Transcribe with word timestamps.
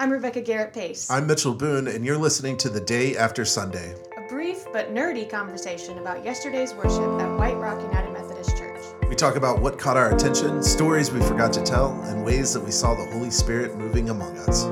I'm 0.00 0.08
Rebecca 0.08 0.40
Garrett 0.40 0.72
Pace. 0.72 1.10
I'm 1.10 1.26
Mitchell 1.26 1.52
Boone, 1.52 1.86
and 1.86 2.06
you're 2.06 2.16
listening 2.16 2.56
to 2.56 2.70
The 2.70 2.80
Day 2.80 3.18
After 3.18 3.44
Sunday. 3.44 3.94
a 4.16 4.26
brief 4.30 4.64
but 4.72 4.94
nerdy 4.94 5.28
conversation 5.28 5.98
about 5.98 6.24
yesterday's 6.24 6.72
worship 6.72 7.20
at 7.20 7.36
White 7.36 7.58
Rock 7.58 7.82
United 7.82 8.10
Methodist 8.10 8.56
Church. 8.56 8.82
We 9.10 9.14
talk 9.14 9.36
about 9.36 9.60
what 9.60 9.78
caught 9.78 9.98
our 9.98 10.14
attention, 10.14 10.62
stories 10.62 11.12
we 11.12 11.20
forgot 11.20 11.52
to 11.52 11.62
tell, 11.62 12.00
and 12.04 12.24
ways 12.24 12.54
that 12.54 12.62
we 12.62 12.70
saw 12.70 12.94
the 12.94 13.04
Holy 13.12 13.30
Spirit 13.30 13.76
moving 13.76 14.08
among 14.08 14.38
us. 14.38 14.64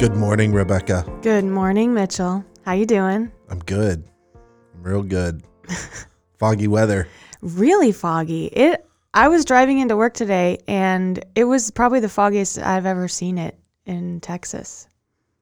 Good 0.00 0.16
morning, 0.16 0.52
Rebecca. 0.52 1.06
Good 1.22 1.44
morning, 1.44 1.94
Mitchell. 1.94 2.44
How 2.64 2.72
you 2.72 2.86
doing? 2.86 3.30
I'm 3.48 3.60
good. 3.60 4.02
I'm 4.34 4.82
real 4.82 5.04
good. 5.04 5.44
Foggy 6.40 6.66
weather. 6.66 7.06
Really 7.40 7.92
foggy. 7.92 8.46
It. 8.46 8.84
I 9.14 9.28
was 9.28 9.44
driving 9.44 9.78
into 9.78 9.96
work 9.96 10.12
today, 10.14 10.58
and 10.66 11.24
it 11.34 11.44
was 11.44 11.70
probably 11.70 12.00
the 12.00 12.08
foggiest 12.08 12.58
I've 12.58 12.84
ever 12.84 13.06
seen 13.08 13.38
it 13.38 13.56
in 13.86 14.20
Texas. 14.20 14.88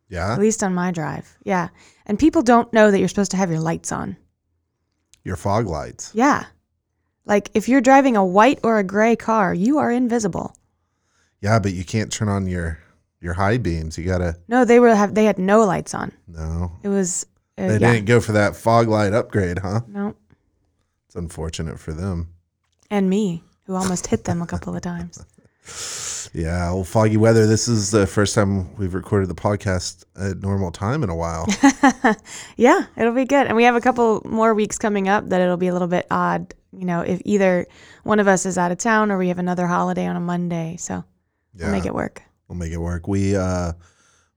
Yeah? 0.08 0.34
At 0.34 0.38
least 0.40 0.62
on 0.62 0.74
my 0.74 0.90
drive. 0.92 1.36
Yeah. 1.42 1.68
And 2.04 2.18
people 2.18 2.42
don't 2.42 2.70
know 2.72 2.90
that 2.90 2.98
you're 2.98 3.08
supposed 3.08 3.30
to 3.30 3.38
have 3.38 3.50
your 3.50 3.60
lights 3.60 3.90
on. 3.90 4.16
Your 5.24 5.36
fog 5.36 5.66
lights. 5.66 6.10
Yeah. 6.14 6.44
Like 7.24 7.50
if 7.54 7.68
you're 7.68 7.80
driving 7.80 8.16
a 8.16 8.24
white 8.24 8.58
or 8.62 8.78
a 8.78 8.84
gray 8.84 9.16
car, 9.16 9.54
you 9.54 9.78
are 9.78 9.90
invisible. 9.90 10.54
Yeah, 11.40 11.58
but 11.58 11.72
you 11.72 11.84
can't 11.84 12.12
turn 12.12 12.28
on 12.28 12.46
your 12.46 12.78
your 13.20 13.34
high 13.34 13.56
beams. 13.56 13.96
You 13.96 14.04
gotta 14.04 14.36
No, 14.48 14.64
they 14.64 14.80
were 14.80 14.94
have 14.94 15.14
they 15.14 15.24
had 15.24 15.38
no 15.38 15.64
lights 15.64 15.94
on. 15.94 16.12
no. 16.26 16.72
It 16.82 16.88
was 16.88 17.24
uh, 17.56 17.68
They 17.68 17.78
yeah. 17.78 17.92
didn't 17.92 18.06
go 18.06 18.20
for 18.20 18.32
that 18.32 18.56
fog 18.56 18.88
light 18.88 19.12
upgrade, 19.12 19.60
huh? 19.60 19.82
No. 19.86 20.14
It's 21.06 21.14
unfortunate 21.14 21.78
for 21.78 21.92
them. 21.92 22.34
And 22.90 23.08
me, 23.08 23.44
who 23.66 23.74
almost 23.74 24.06
hit 24.08 24.24
them 24.24 24.42
a 24.42 24.46
couple 24.46 24.74
of 24.74 24.82
times. 24.82 25.24
Yeah, 26.34 26.70
old 26.70 26.88
foggy 26.88 27.16
weather. 27.16 27.46
This 27.46 27.68
is 27.68 27.90
the 27.90 28.06
first 28.06 28.34
time 28.34 28.74
we've 28.76 28.94
recorded 28.94 29.28
the 29.28 29.34
podcast 29.34 30.04
at 30.18 30.40
normal 30.40 30.70
time 30.70 31.02
in 31.02 31.10
a 31.10 31.16
while. 31.16 31.46
Yeah, 32.56 32.84
it'll 32.96 33.14
be 33.14 33.24
good. 33.24 33.46
And 33.46 33.56
we 33.56 33.64
have 33.64 33.74
a 33.74 33.80
couple 33.80 34.22
more 34.24 34.54
weeks 34.54 34.78
coming 34.78 35.08
up 35.08 35.28
that 35.28 35.40
it'll 35.40 35.56
be 35.56 35.68
a 35.68 35.72
little 35.72 35.88
bit 35.88 36.06
odd, 36.10 36.54
you 36.72 36.84
know, 36.84 37.00
if 37.00 37.20
either 37.24 37.66
one 38.04 38.20
of 38.20 38.28
us 38.28 38.46
is 38.46 38.56
out 38.58 38.72
of 38.72 38.78
town 38.78 39.10
or 39.10 39.18
we 39.18 39.28
have 39.28 39.38
another 39.38 39.66
holiday 39.66 40.06
on 40.06 40.16
a 40.16 40.20
Monday. 40.20 40.76
So 40.78 41.04
Yeah, 41.54 41.66
we'll 41.66 41.72
make 41.72 41.86
it 41.86 41.94
work. 41.94 42.22
We'll 42.48 42.58
make 42.58 42.72
it 42.72 42.78
work. 42.78 43.08
We 43.08 43.36
uh, 43.36 43.72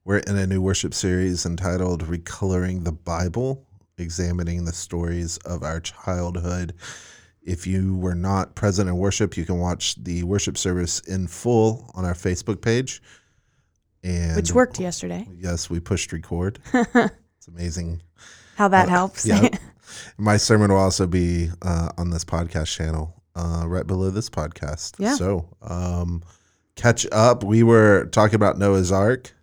we're 0.05 0.19
in 0.19 0.37
a 0.37 0.47
new 0.47 0.61
worship 0.61 0.93
series 0.93 1.45
entitled 1.45 2.05
"Recoloring 2.05 2.83
the 2.83 2.91
Bible," 2.91 3.65
examining 3.97 4.65
the 4.65 4.73
stories 4.73 5.37
of 5.45 5.63
our 5.63 5.79
childhood. 5.79 6.73
If 7.45 7.67
you 7.67 7.95
were 7.97 8.15
not 8.15 8.55
present 8.55 8.89
in 8.89 8.97
worship, 8.97 9.37
you 9.37 9.45
can 9.45 9.59
watch 9.59 9.95
the 10.03 10.23
worship 10.23 10.57
service 10.57 10.99
in 11.01 11.27
full 11.27 11.91
on 11.93 12.03
our 12.03 12.15
Facebook 12.15 12.59
page. 12.59 13.01
And 14.03 14.35
Which 14.35 14.51
worked 14.51 14.79
yesterday. 14.79 15.27
Yes, 15.37 15.69
we 15.69 15.79
pushed 15.79 16.11
record. 16.11 16.59
it's 16.73 17.47
amazing. 17.47 18.01
How 18.55 18.67
that 18.69 18.89
helps. 18.89 19.25
Yeah. 19.25 19.49
My 20.17 20.37
sermon 20.37 20.71
will 20.71 20.79
also 20.79 21.05
be 21.05 21.49
uh, 21.61 21.89
on 21.97 22.09
this 22.09 22.25
podcast 22.25 22.75
channel, 22.75 23.21
uh, 23.35 23.63
right 23.67 23.85
below 23.85 24.09
this 24.09 24.29
podcast. 24.29 24.95
Yeah. 24.97 25.13
So, 25.13 25.47
um, 25.61 26.23
catch 26.75 27.05
up. 27.11 27.43
We 27.43 27.63
were 27.63 28.05
talking 28.11 28.35
about 28.35 28.57
Noah's 28.57 28.91
Ark. 28.91 29.33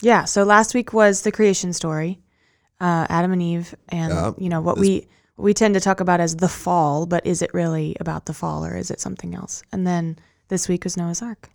Yeah. 0.00 0.24
So 0.24 0.44
last 0.44 0.74
week 0.74 0.92
was 0.92 1.22
the 1.22 1.32
creation 1.32 1.72
story, 1.72 2.20
uh, 2.80 3.06
Adam 3.08 3.32
and 3.32 3.42
Eve, 3.42 3.74
and 3.88 4.12
Yeah, 4.12 4.32
you 4.38 4.48
know 4.48 4.60
what 4.60 4.78
we 4.78 5.08
we 5.42 5.52
tend 5.52 5.74
to 5.74 5.80
talk 5.80 6.00
about 6.00 6.20
as 6.20 6.36
the 6.36 6.48
fall, 6.48 7.04
but 7.04 7.26
is 7.26 7.42
it 7.42 7.52
really 7.52 7.96
about 7.98 8.26
the 8.26 8.32
fall 8.32 8.64
or 8.64 8.76
is 8.76 8.90
it 8.90 9.00
something 9.00 9.34
else? 9.34 9.62
And 9.72 9.86
then 9.86 10.18
this 10.48 10.68
week 10.68 10.84
was 10.84 10.96
Noah's 10.96 11.20
Ark. 11.20 11.50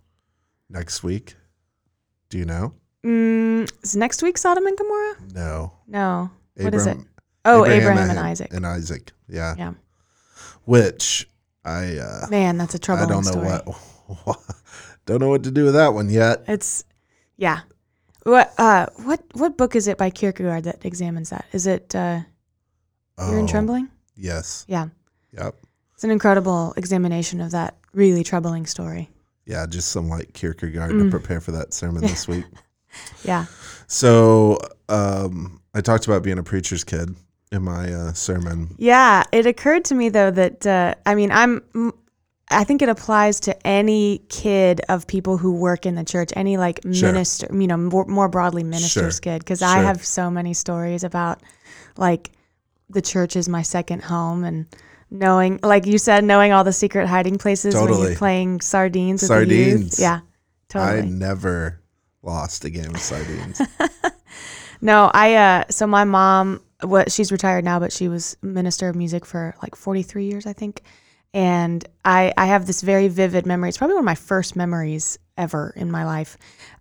Next 0.68 1.02
week, 1.02 1.34
do 2.28 2.36
you 2.36 2.44
know? 2.44 2.74
Mm, 3.04 3.70
is 3.82 3.96
next 3.96 4.22
week 4.22 4.36
Sodom 4.36 4.66
and 4.66 4.76
Gomorrah? 4.76 5.16
No. 5.32 5.72
No. 5.86 6.30
What 6.56 6.74
is 6.74 6.86
it? 6.86 6.98
Oh, 7.44 7.64
Abraham, 7.64 8.10
and 8.10 8.18
Isaac. 8.18 8.52
And 8.52 8.66
Isaac. 8.66 9.12
Yeah. 9.28 9.54
Yeah. 9.56 9.72
Which 10.64 11.28
I 11.64 11.96
uh, 11.96 12.26
Man, 12.28 12.58
that's 12.58 12.74
a 12.74 12.78
I 12.78 12.80
troubling 12.80 13.08
don't 13.08 13.24
know 13.24 13.30
story. 13.30 13.74
what, 14.26 14.38
don't 15.06 15.20
know 15.20 15.28
what 15.28 15.44
to 15.44 15.50
do 15.50 15.64
with 15.64 15.74
that 15.74 15.94
one 15.94 16.10
yet. 16.10 16.44
It's 16.46 16.84
yeah. 17.36 17.60
What 18.24 18.52
uh 18.58 18.86
what 18.96 19.22
what 19.32 19.56
book 19.56 19.74
is 19.76 19.88
it 19.88 19.96
by 19.96 20.10
Kierkegaard 20.10 20.64
that 20.64 20.84
examines 20.84 21.30
that? 21.30 21.46
Is 21.52 21.66
it 21.66 21.94
uh 21.94 22.20
Fear 23.18 23.38
and 23.38 23.48
Oh, 23.48 23.50
Trembling? 23.50 23.88
Yes. 24.16 24.64
Yeah. 24.68 24.88
Yep. 25.36 25.54
It's 25.94 26.04
an 26.04 26.10
incredible 26.10 26.74
examination 26.76 27.40
of 27.40 27.50
that 27.52 27.76
really 27.92 28.22
troubling 28.24 28.66
story. 28.66 29.10
Yeah, 29.46 29.66
just 29.66 29.88
some 29.90 30.08
like 30.08 30.32
Kierkegaard 30.32 30.92
Mm. 30.92 31.04
to 31.04 31.10
prepare 31.10 31.40
for 31.40 31.52
that 31.52 31.72
sermon 31.74 32.02
this 32.02 32.28
week. 32.32 32.44
Yeah. 33.24 33.46
So 33.86 34.58
um, 34.88 35.60
I 35.74 35.80
talked 35.80 36.06
about 36.06 36.22
being 36.22 36.38
a 36.38 36.42
preacher's 36.42 36.84
kid 36.84 37.14
in 37.50 37.62
my 37.62 37.92
uh, 37.92 38.12
sermon. 38.12 38.74
Yeah, 38.78 39.24
it 39.32 39.46
occurred 39.46 39.84
to 39.86 39.94
me 39.94 40.08
though 40.10 40.30
that 40.30 40.66
uh, 40.66 40.94
I 41.06 41.14
mean 41.14 41.30
I'm 41.32 41.60
mm, 41.74 41.92
I 42.50 42.64
think 42.64 42.80
it 42.82 42.88
applies 42.88 43.40
to 43.40 43.66
any 43.66 44.18
kid 44.28 44.80
of 44.88 45.06
people 45.06 45.36
who 45.36 45.52
work 45.52 45.84
in 45.86 45.94
the 45.96 46.04
church, 46.04 46.30
any 46.36 46.56
like 46.56 46.80
Sure. 46.92 47.08
minister, 47.12 47.46
you 47.52 47.66
know, 47.66 47.76
more, 47.76 48.06
more 48.06 48.28
broadly 48.28 48.62
minister's 48.64 49.14
Sure. 49.16 49.20
kid, 49.20 49.38
because 49.40 49.60
I 49.62 49.76
Sure. 49.76 49.82
have 49.84 50.04
so 50.04 50.30
many 50.30 50.54
stories 50.54 51.04
about 51.04 51.42
like 51.98 52.30
the 52.90 53.02
church 53.02 53.36
is 53.36 53.48
my 53.48 53.62
second 53.62 54.02
home 54.02 54.44
and 54.44 54.66
knowing, 55.10 55.60
like 55.62 55.86
you 55.86 55.98
said, 55.98 56.24
knowing 56.24 56.52
all 56.52 56.64
the 56.64 56.72
secret 56.72 57.06
hiding 57.06 57.38
places 57.38 57.74
when 57.74 57.86
Totally. 57.86 58.08
you're 58.08 58.16
playing 58.18 58.60
sardines 58.60 59.22
with 59.22 59.48
the 59.48 59.54
youth. 59.54 59.92
Sardines. 59.94 60.00
Yeah, 60.00 60.20
I 60.74 61.00
never 61.02 61.80
lost 62.22 62.64
a 62.64 62.70
game 62.70 62.94
of 62.94 63.00
sardines. 63.00 63.60
No, 64.80 65.10
I 65.12 65.34
uh 65.34 65.64
so 65.70 65.86
my 65.86 66.04
mom 66.04 66.60
what 66.82 67.10
she's 67.10 67.32
retired 67.32 67.64
now, 67.64 67.80
but 67.80 67.92
she 67.92 68.08
was 68.08 68.36
minister 68.42 68.88
of 68.88 68.94
music 68.94 69.26
for 69.26 69.54
like 69.62 69.74
43 69.74 70.24
years, 70.26 70.46
I 70.46 70.52
think. 70.52 70.82
And 71.34 71.84
I 72.04 72.32
I 72.36 72.46
have 72.46 72.66
this 72.66 72.82
very 72.82 73.08
vivid 73.08 73.44
memory. 73.46 73.68
It's 73.70 73.78
probably 73.78 73.94
one 73.94 74.02
of 74.02 74.06
my 74.06 74.14
first 74.14 74.56
memories 74.56 75.18
ever 75.36 75.72
in 75.76 75.90
my 75.90 76.04
life 76.04 76.36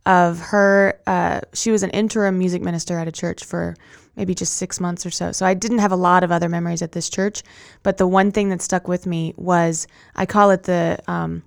of 0.05 0.39
her 0.39 0.99
uh 1.07 1.41
she 1.53 1.71
was 1.71 1.83
an 1.83 1.89
interim 1.91 2.37
music 2.37 2.61
minister 2.61 2.97
at 2.97 3.07
a 3.07 3.11
church 3.11 3.43
for 3.43 3.75
maybe 4.17 4.35
just 4.35 4.53
6 4.53 4.79
months 4.81 5.05
or 5.05 5.11
so. 5.11 5.31
So 5.31 5.45
I 5.45 5.53
didn't 5.53 5.77
have 5.79 5.93
a 5.93 5.95
lot 5.95 6.23
of 6.23 6.31
other 6.31 6.49
memories 6.49 6.81
at 6.81 6.91
this 6.91 7.09
church, 7.09 7.43
but 7.83 7.97
the 7.97 8.07
one 8.07 8.31
thing 8.31 8.49
that 8.49 8.61
stuck 8.61 8.87
with 8.87 9.05
me 9.05 9.33
was 9.37 9.87
I 10.15 10.25
call 10.25 10.51
it 10.51 10.63
the 10.63 10.99
um 11.07 11.43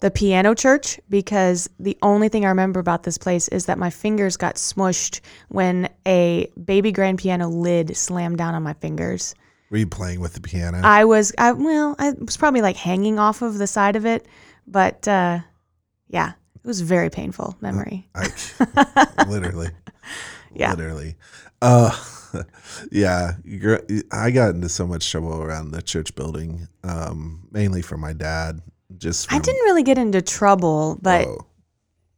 the 0.00 0.10
piano 0.10 0.54
church 0.54 0.98
because 1.08 1.68
the 1.78 1.96
only 2.02 2.28
thing 2.28 2.44
I 2.44 2.48
remember 2.48 2.80
about 2.80 3.02
this 3.02 3.18
place 3.18 3.48
is 3.48 3.66
that 3.66 3.78
my 3.78 3.90
fingers 3.90 4.36
got 4.36 4.56
smushed 4.56 5.20
when 5.48 5.88
a 6.06 6.50
baby 6.62 6.90
grand 6.90 7.18
piano 7.18 7.48
lid 7.48 7.96
slammed 7.96 8.38
down 8.38 8.54
on 8.54 8.62
my 8.62 8.72
fingers. 8.74 9.34
Were 9.70 9.76
you 9.76 9.86
playing 9.86 10.20
with 10.20 10.32
the 10.32 10.40
piano? 10.40 10.80
I 10.82 11.04
was, 11.04 11.32
I 11.38 11.52
well, 11.52 11.94
I 11.98 12.12
was 12.12 12.36
probably 12.36 12.62
like 12.62 12.76
hanging 12.76 13.18
off 13.18 13.42
of 13.42 13.58
the 13.58 13.66
side 13.66 13.94
of 13.94 14.04
it, 14.04 14.26
but 14.66 15.06
uh, 15.06 15.40
yeah, 16.08 16.30
it 16.30 16.66
was 16.66 16.80
a 16.80 16.84
very 16.84 17.10
painful 17.10 17.56
memory. 17.60 18.08
I, 18.14 19.24
literally. 19.28 19.68
Yeah. 20.52 20.70
Literally. 20.72 21.14
Uh, 21.62 21.96
yeah. 22.90 23.32
I 24.12 24.30
got 24.30 24.54
into 24.54 24.68
so 24.68 24.86
much 24.86 25.10
trouble 25.10 25.42
around 25.42 25.72
the 25.72 25.82
church 25.82 26.14
building, 26.14 26.68
um, 26.84 27.46
mainly 27.50 27.82
for 27.82 27.96
my 27.96 28.12
dad. 28.12 28.60
Just 28.98 29.32
I 29.32 29.38
didn't 29.38 29.62
really 29.62 29.84
get 29.84 29.98
into 29.98 30.20
trouble, 30.20 30.98
but 31.00 31.26
oh, 31.26 31.46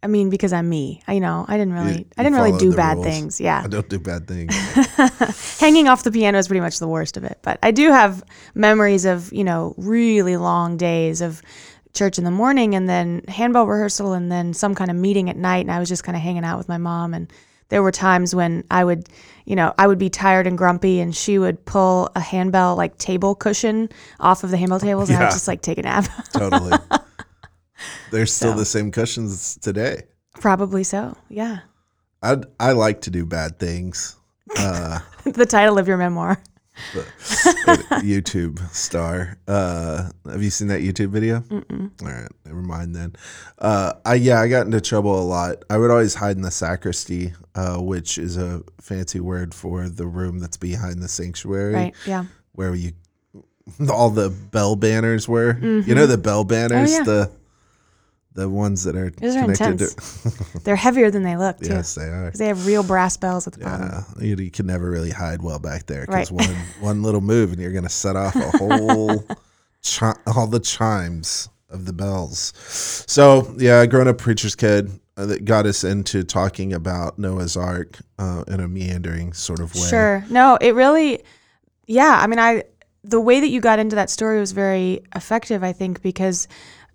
I 0.03 0.09
mean, 0.09 0.31
because 0.31 0.53
I'm 0.53 0.69
me, 0.69 1.01
I 1.07 1.13
you 1.13 1.21
know, 1.21 1.45
I 1.47 1.57
didn't 1.57 1.75
really, 1.75 1.99
you 1.99 2.07
I 2.17 2.25
didn't 2.25 2.37
really 2.37 2.59
do 2.59 2.75
bad 2.75 2.97
rules. 2.97 3.07
things. 3.07 3.41
Yeah. 3.41 3.63
I 3.65 3.69
don't 3.69 3.89
do 3.89 4.01
bad 4.01 4.27
things. 4.27 4.53
hanging 5.61 5.87
off 5.87 6.03
the 6.03 6.11
piano 6.11 6.39
is 6.39 6.49
pretty 6.49 6.61
much 6.61 6.81
the 6.81 6.89
worst 6.89 7.17
of 7.17 7.23
it. 7.25 7.39
But 7.43 7.61
I 7.63 7.71
do 7.71 7.91
have 7.93 8.25
memories 8.55 9.05
of, 9.05 9.33
you 9.33 9.45
know, 9.45 9.75
really 9.77 10.37
long 10.37 10.77
days 10.77 11.21
of 11.21 11.41
church 11.95 12.19
in 12.19 12.25
the 12.25 12.33
morning 12.33 12.75
and 12.75 12.89
then 12.89 13.23
handbell 13.29 13.67
rehearsal 13.67 14.13
and 14.13 14.33
then 14.33 14.55
some 14.55 14.75
kind 14.75 14.91
of 14.91 14.97
meeting 14.97 15.31
at 15.31 15.37
night. 15.37 15.61
And 15.61 15.71
I 15.71 15.79
was 15.79 15.89
just 15.89 16.03
kind 16.03 16.17
of 16.17 16.23
hanging 16.23 16.45
out 16.45 16.59
with 16.59 16.69
my 16.69 16.79
mom. 16.79 17.15
And 17.15 17.33
there 17.73 17.83
were 17.83 17.91
times 17.91 18.35
when 18.35 18.65
I 18.71 18.85
would, 18.85 19.09
you 19.47 19.57
know, 19.57 19.73
I 19.79 19.87
would 19.87 19.97
be 19.99 20.11
tired 20.11 20.47
and 20.47 20.59
grumpy 20.59 21.01
and 21.01 21.17
she 21.17 21.39
would 21.39 21.65
pull 21.65 22.11
a 22.15 22.21
handbell 22.21 22.77
like 22.77 22.99
table 22.99 23.35
cushion 23.35 23.89
off 24.21 24.45
of 24.45 24.51
the 24.51 24.59
handbell 24.59 24.79
tables 24.79 25.09
and 25.09 25.17
I 25.17 25.23
would 25.23 25.33
just 25.33 25.49
like 25.49 25.63
take 25.63 25.79
a 25.79 25.83
nap. 25.83 26.05
totally. 26.35 26.77
They're 28.11 28.27
still 28.27 28.53
So. 28.53 28.59
the 28.59 28.67
same 28.67 28.93
cushions 28.93 29.57
today. 29.57 30.03
Probably 30.35 30.85
so. 30.85 31.17
Yeah. 31.31 31.61
I 32.23 32.43
I 32.61 32.73
like 32.73 33.01
to 33.03 33.11
do 33.11 33.25
bad 33.25 33.59
things. 33.59 34.17
Uh, 34.55 34.99
the 35.25 35.47
title 35.47 35.79
of 35.79 35.89
your 35.89 35.97
memoir. 35.97 36.43
YouTube 38.05 38.61
star. 38.75 39.39
Uh, 39.49 40.11
have 40.27 40.43
you 40.43 40.51
seen 40.51 40.69
that 40.69 40.83
YouTube 40.83 41.09
video? 41.09 41.41
Mm-mm. 41.41 41.91
All 42.03 42.09
right, 42.09 42.31
never 42.63 42.81
mind 42.81 42.95
then. 42.95 43.15
Uh, 43.59 43.95
I 44.05 44.15
yeah, 44.15 44.41
I 44.41 44.49
got 44.49 44.67
into 44.67 44.81
trouble 44.81 45.19
a 45.21 45.23
lot. 45.25 45.65
I 45.71 45.79
would 45.79 45.91
always 45.91 46.15
hide 46.15 46.37
in 46.37 46.43
the 46.43 46.51
sacristy, 46.51 47.33
uh, 47.55 47.79
which 47.79 48.19
is 48.19 48.37
a 48.37 48.63
fancy 48.81 49.21
word 49.21 49.55
for 49.55 49.89
the 49.89 50.07
room 50.07 50.39
that's 50.39 50.57
behind 50.57 51.03
the 51.03 51.09
sanctuary, 51.09 51.75
Right. 51.75 51.95
Yeah. 52.07 52.25
where 52.53 52.75
you 52.75 52.93
all 53.91 54.11
the 54.11 54.31
bell 54.31 54.77
banners 54.77 55.29
were. 55.29 55.59
You 55.61 55.95
know 55.95 56.07
the 56.07 56.19
bell 56.19 56.45
banners, 56.45 56.91
Mm-hmm. 56.91 57.09
Oh, 57.09 57.13
yeah. 57.13 57.25
the 57.27 57.31
the 58.35 58.49
ones 58.49 58.85
that 58.85 58.97
are 58.97 59.11
Those 59.11 59.37
are 59.37 59.43
connected 59.43 59.73
intense. 59.83 60.23
to 60.23 60.59
They're 60.65 60.75
heavier 60.75 61.11
than 61.11 61.23
they 61.23 61.37
look 61.37 61.59
too. 61.59 61.69
yes 61.69 61.95
they 61.97 62.05
are. 62.05 62.31
they 62.35 62.47
have 62.47 62.67
real 62.67 62.83
brass 62.83 63.19
bells 63.19 63.47
at 63.47 63.53
the 63.53 63.59
bottom. 63.63 63.89
yeah 63.91 64.05
you, 64.25 64.37
you 64.37 64.51
can 64.51 64.65
never 64.67 64.91
really 64.91 65.11
hide 65.11 65.43
well 65.43 65.59
back 65.59 65.85
there 65.85 66.07
Right. 66.09 66.27
because 66.27 66.33
one 66.33 66.57
one 66.81 67.03
little 67.03 67.21
move 67.21 67.53
and 67.53 67.61
you're 67.61 67.73
gonna 67.73 67.91
set 67.91 68.17
off 68.17 68.35
a 68.35 68.51
whole 68.57 69.23
chi- 69.87 70.17
all 70.27 70.47
the 70.47 70.61
chimes 70.61 71.51
of 71.73 71.85
the 71.87 71.93
bells 71.93 72.53
so 73.07 73.55
yeah 73.59 73.85
grown 73.87 74.09
up 74.09 74.19
preacher's 74.19 74.55
kid 74.55 74.91
uh, 75.17 75.27
that 75.27 75.45
got 75.45 75.67
us 75.67 75.85
into 75.85 76.25
talking 76.25 76.73
about 76.73 77.19
noah's 77.19 77.57
ark 77.57 77.99
uh, 78.19 78.45
in 78.49 78.61
a 78.61 78.69
meandering 78.69 79.33
sort 79.33 79.61
of 79.61 79.75
way 79.75 79.89
Sure. 79.89 80.25
No, 80.31 80.57
it 80.61 80.75
really, 80.75 81.23
yeah. 81.87 82.19
I 82.21 82.27
mean, 82.27 82.39
I 82.39 82.65
the 83.05 83.21
way 83.21 83.41
that 83.41 83.49
you 83.49 83.61
got 83.61 83.79
into 83.79 83.97
that 83.97 84.11
story 84.11 84.39
was 84.41 84.53
very 84.53 85.03
effective. 85.15 85.63
I 85.63 85.73
think 85.73 86.03
because 86.03 86.49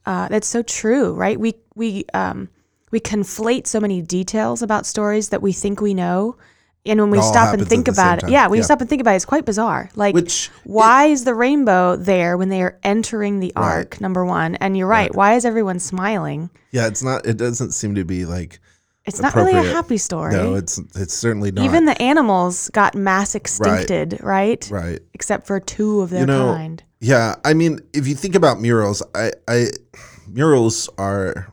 uh, 0.05 0.27
that's 0.29 0.47
so 0.47 0.63
true, 0.63 1.13
right? 1.13 1.39
We 1.39 1.55
we 1.75 2.05
um, 2.13 2.49
we 2.91 2.99
conflate 2.99 3.67
so 3.67 3.79
many 3.79 4.01
details 4.01 4.61
about 4.61 4.85
stories 4.85 5.29
that 5.29 5.41
we 5.41 5.53
think 5.53 5.81
we 5.81 5.93
know. 5.93 6.37
And 6.87 6.99
when 7.01 7.09
we 7.11 7.21
stop 7.21 7.53
and 7.53 7.67
think 7.67 7.87
about 7.87 8.23
it, 8.23 8.29
yeah, 8.29 8.47
when 8.47 8.57
you 8.57 8.63
stop 8.63 8.79
and 8.81 8.89
think 8.89 9.01
about 9.01 9.13
it, 9.13 9.17
it's 9.17 9.25
quite 9.25 9.45
bizarre. 9.45 9.89
Like, 9.95 10.13
which 10.15 10.49
why 10.63 11.05
is 11.05 11.23
the 11.23 11.33
rainbow 11.35 11.95
there 11.95 12.37
when 12.37 12.49
they 12.49 12.61
are 12.61 12.77
entering 12.83 13.39
the 13.39 13.51
Right. 13.55 13.63
ark? 13.63 14.01
Number 14.01 14.23
one, 14.25 14.55
and 14.55 14.77
you're 14.77 14.87
right. 14.87 15.13
Why 15.13 15.35
is 15.35 15.45
everyone 15.45 15.79
smiling? 15.79 16.49
yeah 16.71 16.87
it's 16.87 17.01
not 17.01 17.25
it 17.25 17.37
doesn't 17.37 17.71
seem 17.71 17.95
to 17.95 18.03
be 18.03 18.25
like 18.25 18.59
It's 19.05 19.21
not 19.21 19.33
really 19.35 19.53
a 19.53 19.63
happy 19.63 19.97
story. 19.97 20.33
no 20.33 20.55
it's 20.55 20.77
it's 20.95 21.13
certainly 21.13 21.49
not 21.51 21.63
Even 21.65 21.85
the 21.85 21.99
animals 22.01 22.69
got 22.73 22.93
mass 22.93 23.35
extincted, 23.35 24.21
right? 24.21 24.67
right 24.69 24.99
Except 25.13 25.47
for 25.47 25.59
two 25.61 26.01
of 26.01 26.09
their 26.09 26.21
You 26.21 26.25
know, 26.27 26.53
kind. 26.53 26.83
Yeah, 26.99 27.35
I 27.45 27.53
mean, 27.53 27.79
if 27.93 28.07
you 28.07 28.15
think 28.15 28.35
about 28.35 28.59
murals, 28.59 29.01
I, 29.15 29.31
I 29.47 29.67
murals 30.27 30.89
are 30.97 31.47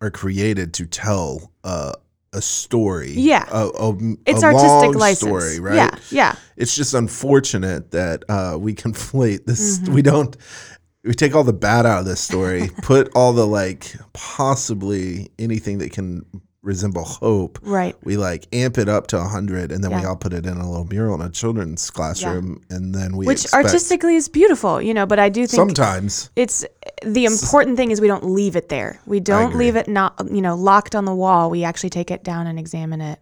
are 0.00 0.10
created 0.10 0.74
to 0.74 0.86
tell 0.86 1.52
uh, 1.64 1.92
a 2.32 2.40
story. 2.40 3.12
Yeah. 3.12 3.46
a, 3.50 3.68
a, 3.68 3.96
It's 4.26 4.42
a 4.42 4.46
artistic 4.46 4.94
license. 4.98 5.18
story, 5.28 5.60
right? 5.60 5.74
Yeah, 5.76 5.96
yeah. 6.10 6.36
It's 6.56 6.74
just 6.74 6.94
unfortunate 6.94 7.90
that 7.92 8.24
uh, 8.28 8.56
we 8.58 8.74
conflate 8.86 9.44
this. 9.46 9.78
Mm-hmm. 9.78 9.94
We 9.94 10.02
don't. 10.02 10.36
We 11.04 11.14
take 11.14 11.34
all 11.34 11.42
the 11.42 11.52
bad 11.52 11.84
out 11.84 11.98
of 11.98 12.04
this 12.04 12.20
story, 12.20 12.70
put 12.82 13.10
all 13.16 13.32
the 13.32 13.46
like 13.46 13.92
possibly 14.12 15.30
anything 15.38 15.78
that 15.78 15.92
can 15.92 16.24
resemble 16.62 17.04
hope. 17.04 17.58
Right. 17.62 17.96
We 18.04 18.16
like 18.16 18.46
amp 18.52 18.78
it 18.78 18.88
up 18.88 19.08
to 19.08 19.20
hundred, 19.22 19.72
and 19.72 19.82
then 19.82 19.94
we 19.94 20.04
all 20.04 20.16
put 20.16 20.32
it 20.32 20.46
in 20.46 20.56
a 20.56 20.68
little 20.68 20.86
mural 20.86 21.14
in 21.14 21.20
a 21.20 21.30
children's 21.30 21.90
classroom, 21.90 22.62
and 22.70 22.94
then 22.94 23.16
we 23.16 23.26
Which 23.26 23.52
artistically 23.52 24.16
is 24.16 24.28
beautiful, 24.28 24.80
you 24.80 24.94
know, 24.94 25.06
but 25.06 25.18
I 25.18 25.28
do 25.28 25.46
think 25.46 25.56
sometimes 25.56 26.30
it's 26.36 26.64
the 27.04 27.24
important 27.24 27.76
thing 27.76 27.90
is 27.90 28.00
we 28.00 28.08
don't 28.08 28.24
leave 28.24 28.56
it 28.56 28.68
there. 28.68 29.00
We 29.06 29.20
don't 29.20 29.56
leave 29.56 29.76
it 29.76 29.88
not 29.88 30.14
you 30.30 30.40
know 30.40 30.54
locked 30.54 30.94
on 30.94 31.04
the 31.04 31.14
wall. 31.14 31.50
We 31.50 31.64
actually 31.64 31.90
take 31.90 32.10
it 32.10 32.22
down 32.24 32.46
and 32.46 32.58
examine 32.58 33.00
it. 33.00 33.18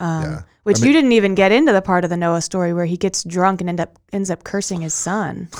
Um, 0.00 0.22
Yeah. 0.22 0.42
Which 0.64 0.78
I 0.78 0.80
mean- 0.80 0.88
you 0.88 0.92
didn't 0.92 1.12
even 1.12 1.34
get 1.34 1.50
into 1.50 1.72
the 1.72 1.80
part 1.80 2.04
of 2.04 2.10
the 2.10 2.16
Noah 2.16 2.42
story 2.42 2.74
where 2.74 2.84
he 2.84 2.98
gets 2.98 3.24
drunk 3.24 3.60
and 3.60 3.70
end 3.70 3.80
up 3.80 3.98
ends 4.12 4.30
up 4.30 4.44
cursing 4.44 4.80
his 4.80 4.94
son. 4.94 5.48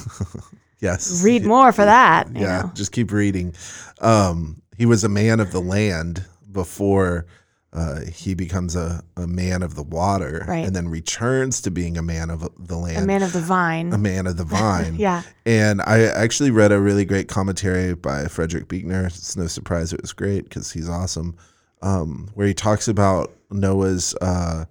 Yes. 0.81 1.25
Read 1.25 1.45
more 1.45 1.73
for 1.73 1.85
that. 1.85 2.29
You 2.35 2.43
yeah. 2.43 2.63
know? 2.63 2.71
Just 2.75 2.93
keep 2.93 3.11
reading. 3.11 3.55
Um, 4.01 4.63
he 4.77 4.87
was 4.87 5.03
a 5.03 5.09
man 5.09 5.41
of 5.41 5.51
the 5.51 5.61
land 5.61 6.25
before 6.51 7.27
uh, 7.73 8.01
he 8.11 8.33
becomes 8.35 8.75
a, 8.75 9.03
a 9.17 9.27
man 9.27 9.63
of 9.63 9.75
the 9.75 9.83
water 9.83 10.45
Right. 10.49 10.65
and 10.65 10.75
then 10.75 10.89
returns 10.89 11.61
to 11.63 11.71
being 11.71 11.99
a 11.99 12.03
man 12.03 12.31
of 12.31 12.49
the 12.59 12.77
land. 12.79 13.05
A 13.05 13.07
man 13.07 13.23
of 13.23 13.33
the 13.35 13.41
vine. 13.43 13.93
a 13.93 13.99
man 13.99 14.27
of 14.27 14.39
the 14.39 14.45
vine. 14.59 14.97
Yeah. 14.97 15.23
And 15.45 15.83
I 15.83 16.05
actually 16.05 16.51
read 16.51 16.73
a 16.73 16.81
really 16.81 17.05
great 17.05 17.29
commentary 17.29 17.95
by 17.95 18.27
Frederick 18.29 18.69
Buechner. 18.69 19.07
It's 19.07 19.37
no 19.37 19.47
surprise 19.49 19.93
it 19.93 20.01
was 20.01 20.15
great 20.15 20.45
because 20.45 20.73
he's 20.73 20.89
awesome. 20.89 21.37
Um, 21.83 22.31
where 22.35 22.47
he 22.47 22.55
talks 22.55 22.89
about 22.89 23.35
Noah's 23.51 24.15
uh, 24.23 24.65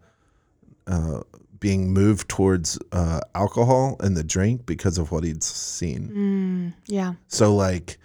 uh, 0.88 1.22
being 1.60 1.94
moved 1.94 2.28
towards 2.30 2.80
uh, 2.92 3.20
alcohol 3.36 3.96
and 4.00 4.18
the 4.18 4.24
drink 4.24 4.66
because 4.66 4.98
of 4.98 5.12
what 5.12 5.24
he'd 5.24 5.44
seen. 5.44 6.10
Mm, 6.10 6.74
yeah. 6.88 7.14
So 7.28 7.56
like, 7.56 8.00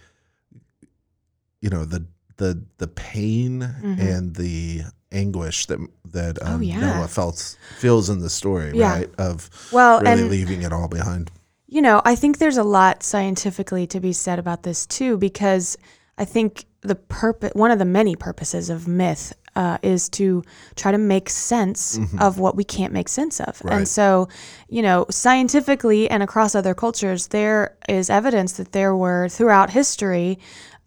you 1.61 1.69
know 1.69 1.85
the 1.85 2.05
the 2.37 2.61
the 2.77 2.87
pain 2.87 3.61
Mhm. 3.83 3.99
and 3.99 4.35
the 4.35 4.83
anguish 5.11 5.65
that 5.67 5.79
that 6.11 6.37
Oh, 6.41 6.53
um, 6.55 6.63
yeah. 6.63 6.79
Noah 6.79 7.07
felt 7.07 7.57
feels 7.77 8.09
in 8.09 8.19
the 8.19 8.29
story, 8.29 8.71
Yeah. 8.73 8.93
right? 8.93 9.09
Of 9.17 9.49
Well, 9.71 9.99
really 10.01 10.21
and 10.21 10.29
leaving 10.29 10.61
it 10.63 10.73
all 10.73 10.87
behind. 10.87 11.31
You 11.67 11.81
know, 11.81 12.01
I 12.05 12.15
think 12.15 12.37
there's 12.37 12.57
a 12.57 12.63
lot 12.63 13.03
scientifically 13.03 13.87
to 13.87 13.99
be 13.99 14.13
said 14.13 14.39
about 14.39 14.63
this 14.63 14.85
too, 14.85 15.17
because 15.17 15.77
I 16.17 16.25
think 16.25 16.65
the 16.81 16.95
purpose, 16.95 17.51
one 17.55 17.71
of 17.71 17.79
the 17.79 17.85
many 17.85 18.15
purposes 18.15 18.69
of 18.69 18.87
myth, 18.87 19.33
uh, 19.55 19.77
is 19.83 20.09
to 20.09 20.43
try 20.75 20.91
to 20.91 20.97
make 20.97 21.29
sense 21.29 21.99
of 22.19 22.39
what 22.39 22.55
we 22.55 22.63
can't 22.63 22.91
make 22.91 23.07
sense 23.07 23.39
of. 23.39 23.57
Mm-hmm. 23.57 23.67
Right. 23.67 23.77
And 23.77 23.87
so, 23.87 24.27
you 24.67 24.81
know, 24.81 25.05
scientifically 25.11 26.09
and 26.09 26.21
across 26.23 26.55
other 26.55 26.73
cultures, 26.73 27.27
there 27.27 27.75
is 27.87 28.09
evidence 28.09 28.53
that 28.53 28.71
there 28.71 28.95
were 28.95 29.29
throughout 29.29 29.69
history 29.71 30.39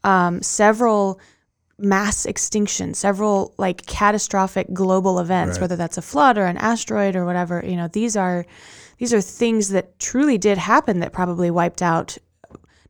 um, 0.04 0.42
several 0.42 1.18
mass 1.78 2.24
extinction, 2.24 2.94
several 2.94 3.52
like 3.58 3.84
catastrophic 3.86 4.72
global 4.72 5.18
events, 5.18 5.56
Right. 5.56 5.62
whether 5.62 5.76
that's 5.76 5.98
a 5.98 6.02
flood 6.02 6.38
or 6.38 6.46
an 6.46 6.56
asteroid 6.56 7.14
or 7.16 7.24
whatever. 7.26 7.62
You 7.64 7.76
know, 7.76 7.88
these 7.88 8.16
are 8.16 8.46
these 8.98 9.12
are 9.12 9.20
things 9.20 9.68
that 9.70 9.98
truly 9.98 10.38
did 10.38 10.56
happen 10.56 11.00
that 11.00 11.12
probably 11.12 11.50
wiped 11.50 11.82
out 11.82 12.16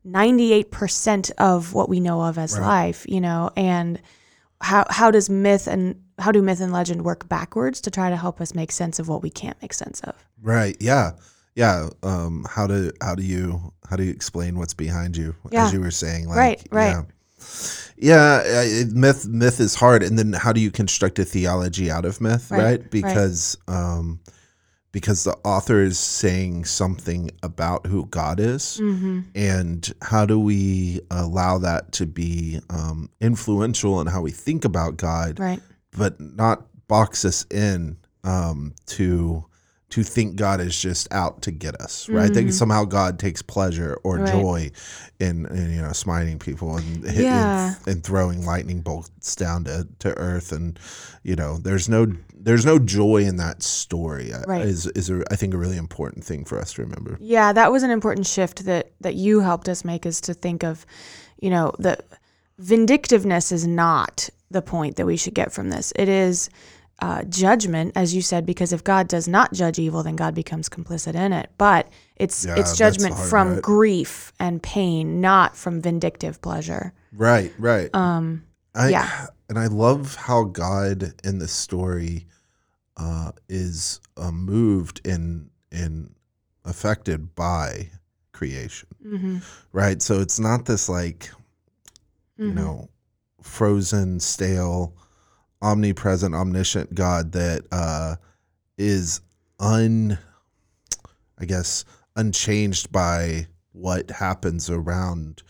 98% 0.05 1.31
of 1.37 1.73
what 1.73 1.89
we 1.89 1.99
know 1.99 2.21
of 2.21 2.37
as 2.37 2.53
Right. 2.53 2.61
life, 2.61 3.05
you 3.09 3.19
know, 3.21 3.49
and 3.57 3.99
how 4.61 4.85
how 4.89 5.11
does 5.11 5.29
myth 5.29 5.67
and 5.67 5.95
how 6.19 6.31
do 6.31 6.41
myth 6.41 6.61
and 6.61 6.71
legend 6.73 7.03
work 7.03 7.27
backwards 7.29 7.79
to 7.81 7.91
try 7.91 8.09
to 8.09 8.15
help 8.17 8.41
us 8.41 8.55
make 8.55 8.71
sense 8.71 8.99
of 8.99 9.07
what 9.07 9.21
we 9.21 9.29
can't 9.29 9.57
make 9.61 9.73
sense 9.73 9.99
of? 10.01 10.15
Right. 10.41 10.75
Yeah. 10.79 11.11
Yeah. 11.55 11.89
Um, 12.03 12.45
how 12.49 12.67
do 12.67 12.91
how 13.01 13.15
do 13.15 13.23
you 13.23 13.73
how 13.89 13.95
do 13.97 14.03
you 14.03 14.11
explain 14.11 14.57
what's 14.57 14.73
behind 14.73 15.17
you? 15.17 15.35
Yeah. 15.51 15.65
As 15.65 15.73
you 15.73 15.81
were 15.81 15.91
saying, 15.91 16.27
like, 16.27 16.37
Right, 16.37 16.67
right. 16.71 16.87
Yeah. 16.89 17.03
Yeah, 17.97 18.41
uh, 18.45 18.63
it- 18.65 18.93
myth 18.93 19.27
myth 19.27 19.59
is 19.59 19.75
hard, 19.75 20.03
and 20.03 20.17
then 20.17 20.33
how 20.33 20.53
do 20.53 20.61
you 20.61 20.71
construct 20.71 21.17
a 21.19 21.25
theology 21.25 21.89
out 21.89 22.05
of 22.05 22.21
myth, 22.21 22.51
Right, 22.51 22.57
right? 22.59 22.79
right. 22.81 22.91
Because 22.91 23.57
um, 23.67 24.19
because 24.91 25.23
the 25.25 25.35
author 25.43 25.81
is 25.81 25.99
saying 25.99 26.65
something 26.65 27.29
about 27.43 27.85
who 27.87 28.05
God 28.07 28.39
is, 28.39 28.79
Mm-hmm. 28.81 29.19
and 29.35 29.93
how 30.01 30.25
do 30.25 30.39
we 30.39 31.01
allow 31.11 31.57
that 31.59 31.91
to 31.93 32.05
be 32.05 32.59
um, 32.69 33.09
influential 33.19 33.99
in 34.01 34.07
how 34.07 34.21
we 34.21 34.31
think 34.31 34.63
about 34.65 34.97
God, 34.97 35.39
Right. 35.39 35.61
but 35.97 36.19
not 36.19 36.65
box 36.87 37.25
us 37.25 37.45
in 37.51 37.97
um, 38.23 38.73
to 38.87 39.43
to 39.89 40.03
think 40.03 40.35
God 40.35 40.59
is 40.59 40.77
just 40.79 41.07
out 41.13 41.41
to 41.43 41.51
get 41.51 41.79
us, 41.79 42.09
right? 42.09 42.29
Think 42.33 42.51
somehow 42.51 42.83
God 42.83 43.17
takes 43.19 43.41
pleasure 43.41 43.97
or 44.03 44.15
Mm-hmm. 44.17 44.23
Right. 44.25 44.31
joy 44.33 44.71
in, 45.19 45.45
in 45.45 45.71
you 45.73 45.81
know 45.81 45.93
smiting 45.93 46.39
people 46.39 46.75
and 46.75 47.05
hit, 47.05 47.23
Yeah. 47.23 47.75
and, 47.85 47.87
and 47.87 48.03
throwing 48.03 48.45
lightning 48.45 48.81
bolts 48.81 49.35
down 49.35 49.63
to, 49.63 49.87
to 49.99 50.17
earth, 50.17 50.51
and 50.51 50.77
you 51.23 51.35
know 51.37 51.57
there's 51.57 51.87
no 51.87 52.07
there's 52.35 52.65
no 52.65 52.79
joy 52.79 53.17
in 53.23 53.37
that 53.37 53.63
story. 53.63 54.33
uh, 54.33 54.41
Right. 54.45 54.65
Is 54.65 54.87
is 54.87 55.09
a, 55.09 55.23
I 55.31 55.35
think 55.37 55.53
a 55.53 55.57
really 55.57 55.77
important 55.77 56.25
thing 56.25 56.43
for 56.43 56.59
us 56.59 56.73
to 56.73 56.81
remember. 56.81 57.17
Yeah, 57.21 57.53
that 57.53 57.71
was 57.71 57.83
an 57.83 57.91
important 57.91 58.27
shift 58.27 58.65
that 58.65 58.91
that 59.01 59.15
you 59.15 59.39
helped 59.39 59.69
us 59.69 59.85
make 59.85 60.05
is 60.05 60.19
to 60.21 60.33
think 60.33 60.63
of, 60.63 60.85
you 61.39 61.49
know, 61.49 61.71
the 61.79 61.97
vindictiveness 62.59 63.51
is 63.51 63.65
not 63.67 64.29
the 64.51 64.61
point 64.61 64.95
that 64.97 65.05
we 65.05 65.17
should 65.17 65.33
get 65.33 65.51
from 65.51 65.69
this. 65.69 65.93
It 65.95 66.09
is 66.09 66.49
uh, 66.99 67.23
judgment, 67.23 67.93
as 67.95 68.15
you 68.15 68.21
said, 68.21 68.45
because 68.45 68.73
if 68.73 68.83
God 68.83 69.07
does 69.07 69.27
not 69.27 69.53
judge 69.53 69.77
evil, 69.79 70.01
then 70.03 70.15
God 70.15 70.33
becomes 70.33 70.67
complicit 70.69 71.15
in 71.15 71.31
it. 71.33 71.51
But 71.57 71.87
it's 72.15 72.45
Yeah, 72.45 72.55
it's 72.59 72.75
judgment 72.75 73.15
from 73.17 73.53
right? 73.55 73.61
grief 73.61 74.33
and 74.39 74.61
pain, 74.63 75.21
not 75.21 75.55
from 75.55 75.81
vindictive 75.81 76.41
pleasure. 76.41 76.93
Right, 77.13 77.53
right. 77.59 77.93
Um, 77.93 78.43
I, 78.73 78.89
Yeah. 78.89 79.27
And 79.49 79.57
I 79.57 79.67
love 79.67 80.15
how 80.15 80.43
God 80.43 81.13
in 81.23 81.39
the 81.39 81.47
story 81.47 82.25
uh, 82.97 83.31
is 83.47 84.01
uh, 84.17 84.31
moved 84.31 85.05
and 85.07 85.49
and 85.71 86.15
affected 86.65 87.35
by 87.35 87.89
creation, 88.33 88.89
mhm, 89.05 89.43
right? 89.71 90.01
So 90.01 90.19
it's 90.19 90.39
not 90.39 90.65
this 90.65 90.89
like 90.89 91.29
you 92.37 92.51
mhm. 92.51 92.55
know 92.55 92.89
frozen, 93.41 94.19
stale, 94.19 94.93
omnipresent, 95.61 96.35
omniscient 96.35 96.93
God 96.93 97.31
that 97.33 97.65
uh, 97.71 98.15
is 98.77 99.21
un, 99.59 100.17
I 101.39 101.45
guess, 101.45 101.85
unchanged 102.15 102.91
by 102.91 103.47
what 103.71 104.09
happens 104.09 104.69
around 104.69 105.43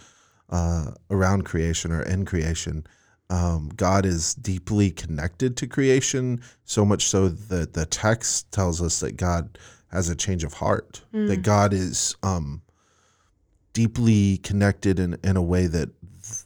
uh, 0.50 0.92
around 1.10 1.44
creation 1.44 1.92
or 1.92 2.02
in 2.04 2.26
creation. 2.26 2.86
Um, 3.30 3.70
God 3.76 4.06
is 4.06 4.34
deeply 4.36 4.92
connected 4.92 5.58
to 5.58 5.68
creation, 5.68 6.42
so 6.64 6.86
much 6.86 7.06
so 7.06 7.28
that 7.28 7.74
the 7.74 7.86
text 7.86 8.50
tells 8.54 8.82
us 8.82 9.02
that 9.02 9.18
God 9.18 9.58
has 9.92 10.10
a 10.10 10.16
change 10.16 10.46
of 10.46 10.54
heart, 10.54 11.02
that 11.12 11.42
God 11.42 11.74
is 11.74 12.16
um, 12.24 12.62
deeply 13.74 14.38
connected 14.38 15.00
in, 15.00 15.18
in 15.24 15.36
a 15.36 15.42
way 15.42 15.68
that 15.68 15.90
th- 16.02 16.44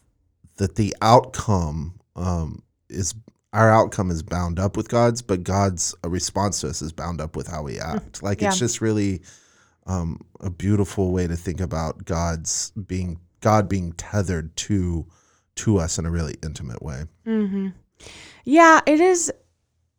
that 0.56 0.74
the 0.74 0.94
outcome 1.00 2.00
um, 2.16 2.62
is 2.88 3.14
our 3.52 3.70
outcome 3.70 4.10
is 4.10 4.22
bound 4.22 4.58
up 4.58 4.76
with 4.76 4.88
God's, 4.88 5.22
but 5.22 5.42
God's 5.44 5.94
response 6.04 6.60
to 6.62 6.68
us 6.68 6.80
is 6.82 6.92
bound 6.92 7.20
up 7.20 7.36
with 7.36 7.46
how 7.46 7.62
we 7.62 7.78
act. 7.78 8.22
Like 8.22 8.40
Yeah. 8.40 8.48
it's 8.48 8.58
just 8.58 8.80
really 8.80 9.22
um, 9.86 10.20
a 10.40 10.50
beautiful 10.50 11.12
way 11.12 11.26
to 11.26 11.36
think 11.36 11.60
about 11.60 12.04
God's 12.04 12.70
being 12.70 13.20
God 13.40 13.68
being 13.68 13.92
tethered 13.92 14.56
to 14.56 15.06
to 15.56 15.78
us 15.78 15.98
in 15.98 16.06
a 16.06 16.10
really 16.10 16.36
intimate 16.42 16.82
way. 16.82 17.04
Mm-hmm. 17.26 17.68
Yeah, 18.44 18.80
it 18.86 19.00
is. 19.00 19.32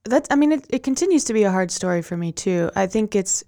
That's. 0.06 0.28
I 0.32 0.36
mean, 0.36 0.54
it, 0.54 0.66
it 0.70 0.84
continues 0.84 1.26
to 1.26 1.34
be 1.34 1.44
a 1.44 1.52
hard 1.52 1.70
story 1.72 2.02
for 2.02 2.18
me 2.18 2.32
too. 2.32 2.72
I 2.76 2.88
think 2.88 3.16
it's 3.16 3.44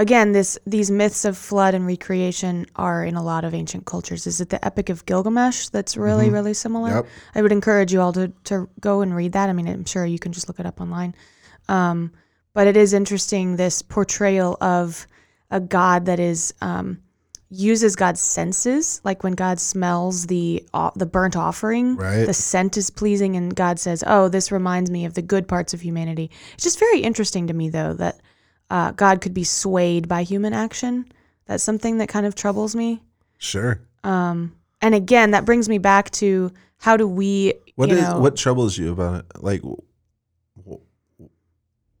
again 0.00 0.32
this 0.32 0.58
these 0.66 0.90
myths 0.90 1.24
of 1.24 1.36
flood 1.36 1.74
and 1.74 1.86
recreation 1.86 2.66
are 2.74 3.04
in 3.04 3.14
a 3.16 3.22
lot 3.22 3.44
of 3.44 3.54
ancient 3.54 3.84
cultures. 3.84 4.26
Is 4.26 4.40
it 4.40 4.48
the 4.48 4.64
Epic 4.64 4.88
of 4.88 5.04
Gilgamesh 5.06 5.68
that's 5.68 5.96
really 5.96 6.28
Mhm. 6.28 6.32
really 6.32 6.54
similar? 6.54 6.90
Yep. 6.90 7.06
I 7.36 7.42
would 7.42 7.52
encourage 7.52 7.92
you 7.92 8.00
all 8.00 8.12
to 8.14 8.32
to 8.44 8.68
go 8.80 9.02
and 9.02 9.14
read 9.14 9.32
that. 9.32 9.48
I 9.48 9.52
mean, 9.52 9.68
I'm 9.68 9.84
sure 9.84 10.04
you 10.06 10.18
can 10.18 10.32
just 10.32 10.48
look 10.48 10.58
it 10.58 10.66
up 10.66 10.80
online. 10.80 11.14
Um, 11.68 12.12
but 12.54 12.66
it 12.66 12.76
is 12.76 12.92
interesting 12.92 13.56
this 13.56 13.82
portrayal 13.82 14.56
of 14.60 15.06
a 15.50 15.60
god 15.60 16.06
that 16.06 16.18
is 16.18 16.54
um, 16.62 16.98
uses 17.52 17.96
God's 17.96 18.20
senses, 18.20 19.00
like 19.04 19.24
when 19.24 19.32
God 19.34 19.58
smells 19.60 20.26
the 20.28 20.64
o- 20.72 20.92
the 20.96 21.06
burnt 21.06 21.36
offering, 21.36 21.96
Right. 21.96 22.24
the 22.24 22.32
scent 22.32 22.76
is 22.76 22.90
pleasing, 22.90 23.36
and 23.36 23.54
God 23.54 23.78
says, 23.80 24.04
"Oh, 24.06 24.28
this 24.28 24.52
reminds 24.52 24.88
me 24.90 25.04
of 25.04 25.14
the 25.14 25.22
good 25.22 25.46
parts 25.48 25.74
of 25.74 25.80
humanity." 25.80 26.30
It's 26.54 26.62
just 26.64 26.78
very 26.78 27.00
interesting 27.00 27.48
to 27.48 27.52
me, 27.52 27.68
though, 27.68 27.92
that 27.94 28.20
uh, 28.70 28.92
God 28.92 29.20
could 29.20 29.34
be 29.34 29.44
swayed 29.44 30.08
by 30.08 30.22
human 30.22 30.52
action. 30.52 31.10
That's 31.46 31.62
something 31.62 31.98
that 31.98 32.08
kind 32.08 32.26
of 32.26 32.34
troubles 32.34 32.76
me. 32.76 33.02
Sure. 33.38 33.80
Um, 34.04 34.54
and 34.80 34.94
again, 34.94 35.32
that 35.32 35.44
brings 35.44 35.68
me 35.68 35.78
back 35.78 36.10
to 36.12 36.52
how 36.78 36.96
do 36.96 37.06
we, 37.06 37.54
What 37.74 37.90
you 37.90 37.96
is 37.96 38.02
know, 38.02 38.20
what 38.20 38.36
troubles 38.36 38.78
you 38.78 38.92
about 38.92 39.24
it? 39.24 39.42
Like, 39.42 39.62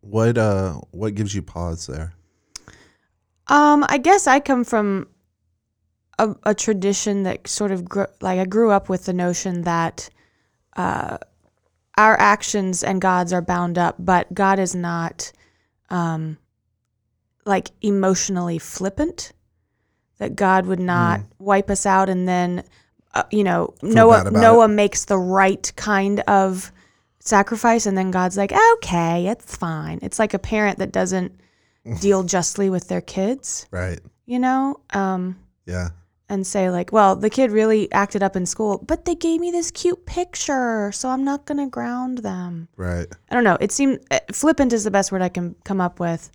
what 0.00 0.38
uh, 0.38 0.74
what 0.90 1.14
gives 1.14 1.34
you 1.34 1.42
pause 1.42 1.86
there? 1.86 2.14
Um, 3.48 3.84
I 3.88 3.98
guess 3.98 4.26
I 4.26 4.40
come 4.40 4.64
from 4.64 5.08
a, 6.18 6.34
a 6.44 6.54
tradition 6.54 7.24
that 7.24 7.46
sort 7.48 7.72
of 7.72 7.84
grew, 7.84 8.06
like 8.20 8.38
I 8.38 8.44
grew 8.44 8.70
up 8.70 8.88
with 8.88 9.04
the 9.04 9.12
notion 9.12 9.62
that 9.62 10.08
uh, 10.76 11.18
our 11.98 12.18
actions 12.18 12.82
and 12.82 13.00
God's 13.00 13.32
are 13.32 13.42
bound 13.42 13.76
up, 13.76 13.96
but 13.98 14.32
God 14.32 14.58
is 14.58 14.74
not 14.74 15.32
um, 15.90 16.38
like 17.50 17.68
emotionally 17.82 18.58
flippant. 18.58 19.32
That 20.18 20.36
God 20.36 20.66
would 20.66 20.80
not 20.80 21.20
wipe 21.38 21.70
us 21.70 21.84
out 21.86 22.08
and 22.10 22.28
then, 22.28 22.62
uh, 23.14 23.22
you 23.30 23.42
know, 23.44 23.74
bad 23.82 23.94
Noah 23.94 24.30
Noah 24.30 24.68
makes 24.68 25.06
the 25.06 25.16
right 25.18 25.72
kind 25.76 26.20
of 26.20 26.70
sacrifice, 27.20 27.86
and 27.86 27.96
then 27.96 28.10
God's 28.10 28.36
like, 28.36 28.52
okay, 28.74 29.26
it's 29.28 29.56
fine. 29.56 29.98
It's 30.02 30.18
like 30.18 30.34
a 30.34 30.38
parent 30.38 30.78
that 30.78 30.92
doesn't 30.92 31.32
deal 32.00 32.22
justly 32.22 32.68
with 32.70 32.88
their 32.88 33.00
kids, 33.00 33.66
Right. 33.70 34.00
you 34.26 34.38
know, 34.38 34.80
um, 34.92 35.36
Yeah. 35.66 35.88
and 36.28 36.46
say 36.46 36.70
like, 36.70 36.92
well, 36.92 37.16
the 37.16 37.30
kid 37.30 37.50
really 37.50 37.90
acted 37.92 38.22
up 38.22 38.36
in 38.36 38.44
school, 38.46 38.78
but 38.86 39.04
they 39.06 39.14
gave 39.14 39.40
me 39.40 39.50
this 39.50 39.70
cute 39.70 40.04
picture, 40.06 40.92
so 40.92 41.08
I'm 41.08 41.24
not 41.24 41.46
gonna 41.46 41.66
ground 41.68 42.18
them. 42.18 42.68
Right. 42.76 43.06
I 43.30 43.34
don't 43.34 43.44
know. 43.44 43.56
It 43.60 43.72
seemed 43.72 44.00
uh, 44.10 44.18
flippant 44.32 44.72
is 44.74 44.84
the 44.84 44.90
best 44.90 45.10
word 45.12 45.22
I 45.22 45.30
can 45.30 45.54
come 45.64 45.80
up 45.80 45.98
with. 46.00 46.30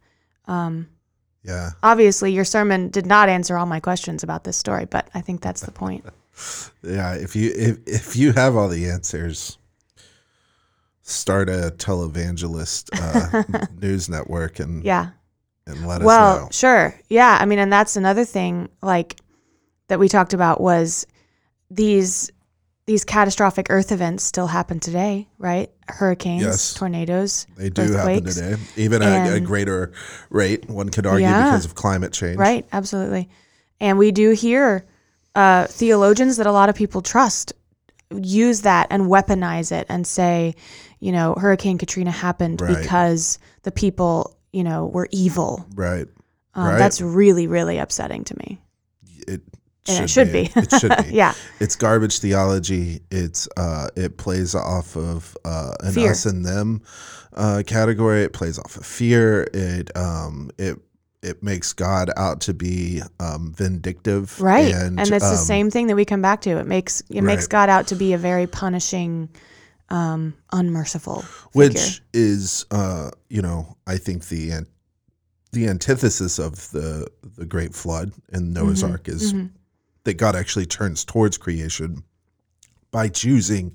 Um, 0.48 0.88
Yeah. 1.46 1.70
obviously, 1.84 2.32
your 2.34 2.46
sermon 2.46 2.90
did 2.90 3.06
not 3.06 3.30
answer 3.30 3.56
all 3.58 3.66
my 3.68 3.80
questions 3.80 4.24
about 4.24 4.44
this 4.44 4.58
story, 4.58 4.86
but 4.86 5.08
I 5.14 5.22
think 5.22 5.42
that's 5.42 5.62
the 5.62 5.72
point. 5.72 6.06
Yeah. 6.84 7.14
If 7.14 7.34
you 7.34 7.52
if 7.56 7.78
if 7.88 8.16
you 8.18 8.34
have 8.34 8.58
all 8.58 8.68
the 8.68 8.90
answers, 8.90 9.58
start 11.02 11.48
a 11.50 11.72
televangelist 11.78 12.90
uh, 12.94 13.66
news 13.82 14.10
network 14.10 14.60
and 14.60 14.84
Yeah. 14.84 15.12
and 15.66 15.88
let 15.88 15.98
us 15.98 16.00
know. 16.02 16.06
well, 16.08 16.40
know. 16.42 16.48
sure. 16.52 17.00
Yeah. 17.10 17.38
I 17.40 17.46
mean, 17.46 17.60
and 17.60 17.72
that's 17.72 17.96
another 17.96 18.26
thing 18.26 18.68
like 18.82 19.16
that 19.88 19.98
we 20.00 20.10
talked 20.10 20.34
about 20.34 20.60
was 20.60 21.06
these 21.72 22.32
these 22.88 23.04
catastrophic 23.04 23.68
earth 23.70 23.92
events 23.92 24.24
still 24.24 24.48
happen 24.48 24.80
today, 24.80 25.28
right? 25.40 25.72
Hurricanes, 25.88 26.44
Yes. 26.44 26.74
tornadoes, 26.76 27.48
They 27.58 27.70
do 27.70 27.92
happen 27.94 28.24
today, 28.26 28.56
even 28.76 29.02
at 29.02 29.34
a 29.34 29.40
greater 29.40 29.92
rate. 30.30 30.70
One 30.70 30.90
could 30.90 31.06
argue 31.08 31.26
Yeah. 31.28 31.46
because 31.46 31.66
of 31.66 31.74
climate 31.76 32.14
change. 32.14 32.38
Right, 32.38 32.66
absolutely. 32.72 33.28
And 33.80 33.98
we 33.98 34.12
do 34.12 34.32
hear 34.32 34.86
uh, 35.36 35.66
theologians 35.68 36.38
that 36.38 36.48
a 36.48 36.52
lot 36.52 36.70
of 36.70 36.76
people 36.76 37.02
trust 37.02 37.52
use 38.16 38.62
that 38.62 38.88
and 38.92 39.04
weaponize 39.10 39.72
it 39.72 39.86
and 39.90 40.06
say, 40.08 40.56
you 41.00 41.12
know, 41.12 41.34
Hurricane 41.38 41.78
Katrina 41.78 42.12
happened 42.12 42.62
Right. 42.62 42.78
because 42.78 43.38
the 43.64 43.72
people, 43.72 44.38
you 44.54 44.64
know, 44.64 44.86
were 44.86 45.10
evil. 45.12 45.66
Right. 45.76 46.08
Um, 46.54 46.68
Right. 46.70 46.78
That's 46.78 47.02
really, 47.02 47.48
really 47.48 47.80
upsetting 47.80 48.24
to 48.26 48.38
me. 48.38 48.62
It 49.28 49.42
And 49.88 50.04
it 50.06 50.10
should 50.10 50.32
be. 50.32 50.50
It 50.56 50.72
should 50.80 50.96
be. 51.06 51.10
yeah, 51.14 51.34
It's 51.60 51.76
garbage 51.76 52.20
theology. 52.20 53.02
It's 53.12 53.48
uh, 53.58 53.90
it 53.96 54.18
plays 54.18 54.56
off 54.56 54.96
of 54.96 55.38
uh, 55.46 55.74
an 55.82 55.94
Fear. 55.94 56.12
us 56.12 56.26
and 56.26 56.46
them 56.46 56.82
uh, 57.34 57.64
category. 57.68 58.24
It 58.24 58.34
plays 58.34 58.58
off 58.60 58.76
of 58.78 58.86
fear. 58.86 59.48
It 59.54 59.96
um, 59.96 60.50
it 60.58 60.78
it 61.22 61.42
makes 61.44 61.74
God 61.74 62.12
out 62.18 62.42
to 62.42 62.54
be 62.54 63.02
um, 63.20 63.52
vindictive. 63.56 64.40
right. 64.42 64.74
And, 64.74 65.00
And, 65.00 65.12
it's 65.12 65.26
the 65.26 65.32
um, 65.32 65.36
same 65.38 65.72
thing 65.72 65.88
that 65.88 65.96
we 65.96 66.06
come 66.06 66.22
back 66.22 66.42
to. 66.42 66.52
It 66.60 66.68
makes 66.68 67.02
it 67.10 67.22
makes 67.22 67.48
God 67.48 67.70
out 67.70 67.88
to 67.88 67.96
be 67.96 68.14
a 68.14 68.18
very 68.18 68.46
punishing, 68.48 69.30
um, 69.90 70.34
unmerciful 70.52 71.22
figure. 71.22 71.70
which 71.70 72.02
is 72.14 72.66
uh, 72.72 73.12
you 73.30 73.42
know 73.42 73.76
I 73.88 73.98
think 73.98 74.28
the 74.30 74.52
an- 74.52 74.68
the 75.52 75.68
antithesis 75.68 76.38
of 76.40 76.70
the 76.72 77.08
the 77.38 77.46
great 77.46 77.74
flood 77.74 78.12
and 78.32 78.54
Noah's 78.54 78.84
Mhm. 78.84 78.92
Ark 78.92 79.08
is 79.08 79.34
Mhm. 79.34 79.50
That 80.06 80.16
God 80.16 80.36
actually 80.36 80.66
turns 80.66 81.04
towards 81.06 81.38
creation 81.38 82.04
by 82.92 83.10
choosing 83.10 83.74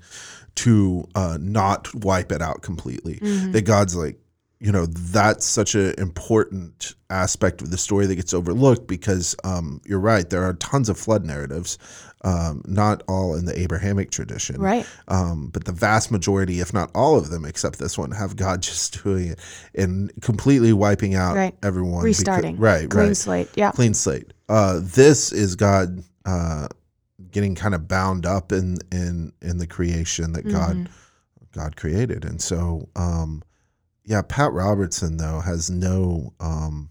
to 0.55 1.07
uh, 1.15 1.37
not 1.39 1.93
wipe 1.93 2.31
it 2.31 2.41
out 2.41 2.61
completely. 2.61 3.15
Mhm. 3.21 3.51
That 3.53 3.61
God's 3.61 3.95
like, 3.95 4.17
you 4.59 4.71
know, 4.71 4.85
that's 4.85 5.45
such 5.45 5.75
an 5.75 5.93
important 5.97 6.95
aspect 7.09 7.61
of 7.61 7.71
the 7.71 7.77
story 7.77 8.05
that 8.05 8.15
gets 8.15 8.33
overlooked 8.33 8.87
because 8.87 9.35
um, 9.43 9.81
you're 9.85 9.99
right. 9.99 10.29
There 10.29 10.43
are 10.43 10.53
tons 10.55 10.87
of 10.89 10.97
flood 10.99 11.25
narratives, 11.25 11.77
um, 12.23 12.61
not 12.67 13.01
all 13.07 13.33
in 13.35 13.45
the 13.45 13.59
Abrahamic 13.59 14.11
tradition, 14.11 14.61
Right. 14.61 14.85
um, 15.07 15.49
but 15.51 15.65
the 15.65 15.71
vast 15.71 16.11
majority, 16.11 16.59
if 16.59 16.73
not 16.73 16.91
all 16.93 17.17
of 17.17 17.31
them, 17.31 17.43
except 17.45 17.79
this 17.79 17.97
one, 17.97 18.11
have 18.11 18.35
God 18.35 18.61
just 18.69 19.01
doing 19.03 19.29
it 19.29 19.39
and 19.73 20.11
completely 20.21 20.73
wiping 20.73 21.15
out 21.15 21.35
Right. 21.35 21.55
everyone, 21.63 22.03
Restarting. 22.03 22.57
right, 22.57 22.87
Clean 22.89 23.07
right 23.07 23.17
slate. 23.17 23.49
Yeah. 23.55 23.71
clean 23.71 23.93
slate. 23.95 24.31
Uh, 24.47 24.79
this 24.83 25.31
is 25.31 25.55
God 25.55 26.03
uh, 26.25 26.67
getting 27.31 27.55
kind 27.55 27.73
of 27.75 27.87
bound 27.87 28.25
up 28.25 28.51
in 28.51 28.77
in 28.91 29.31
in 29.41 29.57
the 29.57 29.67
creation 29.67 30.33
that 30.33 30.47
God 30.47 30.75
Mhm. 30.77 30.87
God 31.53 31.75
created, 31.75 32.23
and 32.25 32.41
so 32.41 32.87
um, 32.95 33.43
yeah, 34.05 34.21
Pat 34.21 34.51
Robertson 34.53 35.17
though 35.17 35.41
has 35.41 35.69
no 35.69 36.33
um, 36.39 36.89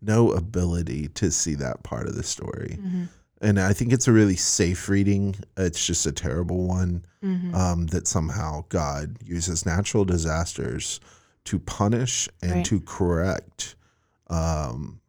no 0.00 0.30
ability 0.32 1.08
to 1.08 1.30
see 1.30 1.54
that 1.54 1.82
part 1.82 2.06
of 2.06 2.14
the 2.14 2.22
story, 2.22 2.78
Mhm. 2.80 3.08
and 3.40 3.58
I 3.60 3.72
think 3.72 3.92
it's 3.92 4.06
a 4.08 4.12
really 4.12 4.36
safe 4.36 4.88
reading. 4.88 5.36
It's 5.56 5.84
just 5.84 6.06
a 6.06 6.12
terrible 6.12 6.66
one 6.66 7.04
Mhm. 7.22 7.54
um, 7.54 7.86
that 7.88 8.06
somehow 8.06 8.64
God 8.68 9.18
uses 9.24 9.66
natural 9.66 10.04
disasters 10.04 11.00
to 11.44 11.58
punish 11.58 12.28
and 12.42 12.52
Right. 12.52 12.64
to 12.66 12.80
correct 12.80 13.74
um, 14.28 15.00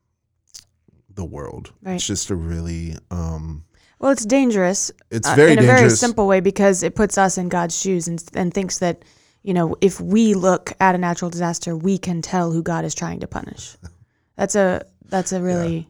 the 1.17 1.25
world. 1.25 1.73
Right. 1.83 1.95
It's 1.95 2.07
just 2.07 2.29
a 2.29 2.35
really, 2.35 2.95
um, 3.11 3.65
Well, 3.99 4.11
it's 4.13 4.25
dangerous 4.25 4.91
it's 5.11 5.27
uh, 5.27 5.35
very 5.35 5.51
in 5.51 5.57
a 5.59 5.61
dangerous. 5.61 5.81
very 5.81 5.89
simple 5.91 6.25
way 6.27 6.39
because 6.39 6.81
it 6.83 6.95
puts 6.95 7.17
us 7.17 7.37
in 7.37 7.49
God's 7.49 7.77
shoes 7.77 8.07
and, 8.07 8.23
and 8.33 8.53
thinks 8.53 8.79
that 8.79 9.03
you 9.43 9.53
know 9.53 9.75
if 9.81 9.99
we 9.99 10.33
look 10.33 10.71
at 10.79 10.95
a 10.95 10.97
natural 10.97 11.29
disaster, 11.29 11.75
we 11.75 11.97
can 11.97 12.21
tell 12.21 12.51
who 12.53 12.63
God 12.63 12.85
is 12.85 12.95
trying 12.95 13.19
to 13.19 13.27
punish. 13.27 13.75
That's 14.37 14.55
a 14.55 14.85
that's 15.09 15.31
a 15.33 15.41
really 15.41 15.87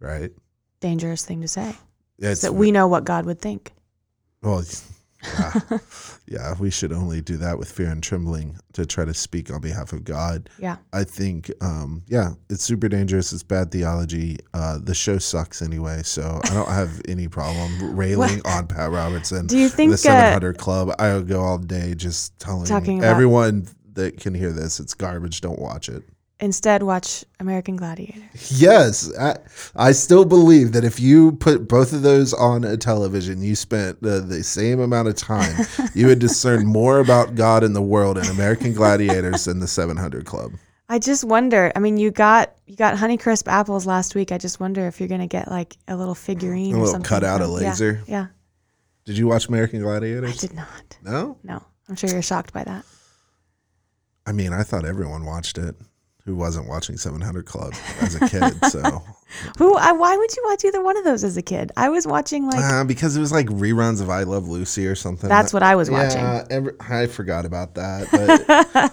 right? 0.00 0.32
dangerous 0.80 1.24
thing 1.24 1.40
to 1.42 1.48
say. 1.48 1.74
It's 2.18 2.40
that 2.40 2.54
we 2.54 2.72
know 2.72 2.88
what 2.88 3.04
God 3.04 3.26
would 3.26 3.40
think. 3.40 3.72
well, 4.42 4.64
yeah, 5.38 5.78
yeah. 6.26 6.54
We 6.58 6.70
should 6.70 6.92
only 6.92 7.20
do 7.20 7.36
that 7.38 7.58
with 7.58 7.70
fear 7.70 7.88
and 7.90 8.02
trembling 8.02 8.58
to 8.74 8.86
try 8.86 9.04
to 9.04 9.14
speak 9.14 9.50
on 9.52 9.60
behalf 9.60 9.92
of 9.92 10.04
God. 10.04 10.48
Yeah. 10.58 10.76
I 10.92 11.04
think, 11.04 11.50
um, 11.60 12.02
yeah, 12.08 12.30
it's 12.50 12.62
super 12.62 12.88
dangerous. 12.88 13.32
It's 13.32 13.42
bad 13.42 13.70
theology. 13.70 14.38
Uh, 14.54 14.78
the 14.82 14.94
show 14.94 15.18
sucks 15.18 15.62
anyway, 15.62 16.02
so 16.04 16.40
I 16.44 16.54
don't 16.54 16.68
have 16.68 17.00
any 17.08 17.28
problem 17.28 17.96
railing 17.96 18.40
on 18.44 18.66
Pat 18.66 18.90
Robertson. 18.90 19.46
Do 19.46 19.58
you 19.58 19.68
think 19.68 19.90
the 19.90 19.94
uh, 19.94 19.96
700 19.98 20.58
Club? 20.58 20.94
I'll 20.98 21.22
go 21.22 21.40
all 21.40 21.58
day 21.58 21.94
just 21.94 22.38
telling 22.38 22.66
Talking 22.66 22.98
about- 22.98 23.10
everyone 23.10 23.68
that 23.94 24.20
can 24.20 24.34
hear 24.34 24.52
this 24.52 24.78
it's 24.78 24.92
garbage. 24.94 25.40
Don't 25.40 25.58
watch 25.58 25.88
it. 25.88 26.02
Instead 26.40 26.82
watch 26.82 27.24
American 27.40 27.76
Gladiator. 27.76 28.22
Yes, 28.50 29.10
I, 29.18 29.36
I 29.74 29.92
still 29.92 30.24
believe 30.24 30.72
that 30.72 30.84
if 30.84 31.00
you 31.00 31.32
put 31.32 31.68
both 31.68 31.92
of 31.92 32.02
those 32.02 32.32
on 32.34 32.64
a 32.64 32.76
television, 32.76 33.42
you 33.42 33.54
spent 33.56 34.02
the, 34.02 34.20
the 34.20 34.42
same 34.42 34.80
amount 34.80 35.08
of 35.08 35.14
time, 35.16 35.66
you 35.94 36.06
would 36.06 36.18
discern 36.18 36.66
more 36.66 37.00
about 37.00 37.34
God 37.34 37.64
and 37.64 37.74
the 37.74 37.82
world 37.82 38.18
in 38.18 38.26
American 38.26 38.72
Gladiators 38.74 39.44
than 39.46 39.60
the 39.60 39.66
700 39.68 40.24
Club. 40.26 40.52
I 40.88 40.98
just 41.00 41.24
wonder. 41.24 41.72
I 41.74 41.80
mean, 41.80 41.96
you 41.96 42.12
got 42.12 42.54
you 42.66 42.76
got 42.76 42.96
Honeycrisp 42.96 43.48
apples 43.48 43.86
last 43.86 44.14
week. 44.14 44.30
I 44.30 44.38
just 44.38 44.60
wonder 44.60 44.86
if 44.86 45.00
you're 45.00 45.08
gonna 45.08 45.26
get 45.26 45.48
like 45.50 45.76
a 45.88 45.96
little 45.96 46.14
figurine, 46.14 46.74
A 46.74 46.76
or 46.76 46.80
little 46.82 46.92
something 46.92 47.08
cutout, 47.08 47.40
a 47.40 47.44
from- 47.46 47.60
yeah, 47.62 47.70
laser. 47.70 48.02
Yeah, 48.06 48.26
Did 49.04 49.18
you 49.18 49.26
watch 49.26 49.48
American 49.48 49.80
Gladiators? 49.80 50.44
I 50.44 50.46
did 50.46 50.54
not. 50.54 50.96
No? 51.02 51.38
No, 51.42 51.60
I'm 51.88 51.96
sure 51.96 52.08
you're 52.10 52.22
shocked 52.22 52.52
by 52.52 52.62
that. 52.62 52.84
I 54.26 54.30
mean, 54.32 54.52
I 54.52 54.62
thought 54.62 54.84
everyone 54.84 55.24
watched 55.24 55.58
it 55.58 55.74
who 56.26 56.34
wasn't 56.34 56.68
watching 56.68 56.96
700 56.96 57.46
Club 57.46 57.72
as 58.00 58.16
a 58.16 58.28
kid. 58.28 58.52
So, 58.66 58.82
Who? 59.58 59.76
I, 59.76 59.92
why 59.92 60.16
would 60.16 60.36
you 60.36 60.42
watch 60.48 60.64
either 60.64 60.82
one 60.82 60.96
of 60.96 61.04
those 61.04 61.22
as 61.22 61.36
a 61.36 61.42
kid? 61.42 61.70
I 61.76 61.88
was 61.88 62.06
watching 62.06 62.46
like 62.46 62.62
uh, 62.62 62.84
because 62.84 63.16
it 63.16 63.20
was 63.20 63.30
like 63.32 63.46
reruns 63.46 64.02
of 64.02 64.10
I 64.10 64.24
Love 64.24 64.48
Lucy 64.48 64.86
or 64.86 64.96
something. 64.96 65.28
that's 65.28 65.52
what 65.52 65.62
I 65.62 65.76
was 65.76 65.88
watching. 65.88 66.18
Yeah, 66.18 66.44
every, 66.50 66.72
I 66.80 67.06
forgot 67.06 67.44
about 67.46 67.76
that. 67.76 68.08
But 68.10 68.92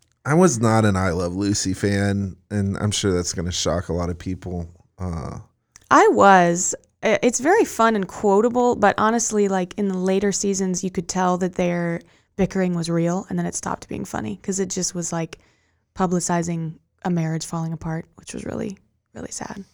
I 0.24 0.34
was 0.34 0.60
not 0.60 0.84
an 0.84 0.96
I 0.96 1.10
Love 1.10 1.34
Lucy 1.34 1.74
fan, 1.74 2.36
and 2.50 2.76
I'm 2.78 2.92
sure 2.92 3.12
that's 3.12 3.32
going 3.32 3.46
to 3.46 3.52
shock 3.52 3.88
a 3.88 3.92
lot 3.92 4.08
of 4.08 4.18
people. 4.18 4.68
Uh, 4.98 5.38
I 5.90 6.08
was. 6.08 6.74
It's 7.02 7.40
very 7.40 7.64
fun 7.64 7.96
and 7.96 8.06
quotable, 8.06 8.76
but 8.76 8.94
honestly, 8.98 9.48
like 9.48 9.74
in 9.78 9.88
the 9.88 9.96
later 9.96 10.30
seasons, 10.30 10.84
you 10.84 10.90
could 10.90 11.08
tell 11.08 11.38
that 11.38 11.54
their 11.54 12.00
bickering 12.36 12.74
was 12.74 12.88
real, 12.88 13.26
and 13.28 13.38
then 13.38 13.46
it 13.46 13.54
stopped 13.54 13.88
being 13.88 14.04
funny 14.04 14.36
because 14.36 14.60
it 14.60 14.68
just 14.68 14.94
was 14.94 15.12
like 15.12 15.38
publicizing 15.94 16.78
a 17.04 17.10
marriage 17.10 17.44
falling 17.46 17.72
apart, 17.72 18.06
which 18.16 18.34
was 18.34 18.44
really, 18.44 18.76
really 19.14 19.30
sad. 19.30 19.64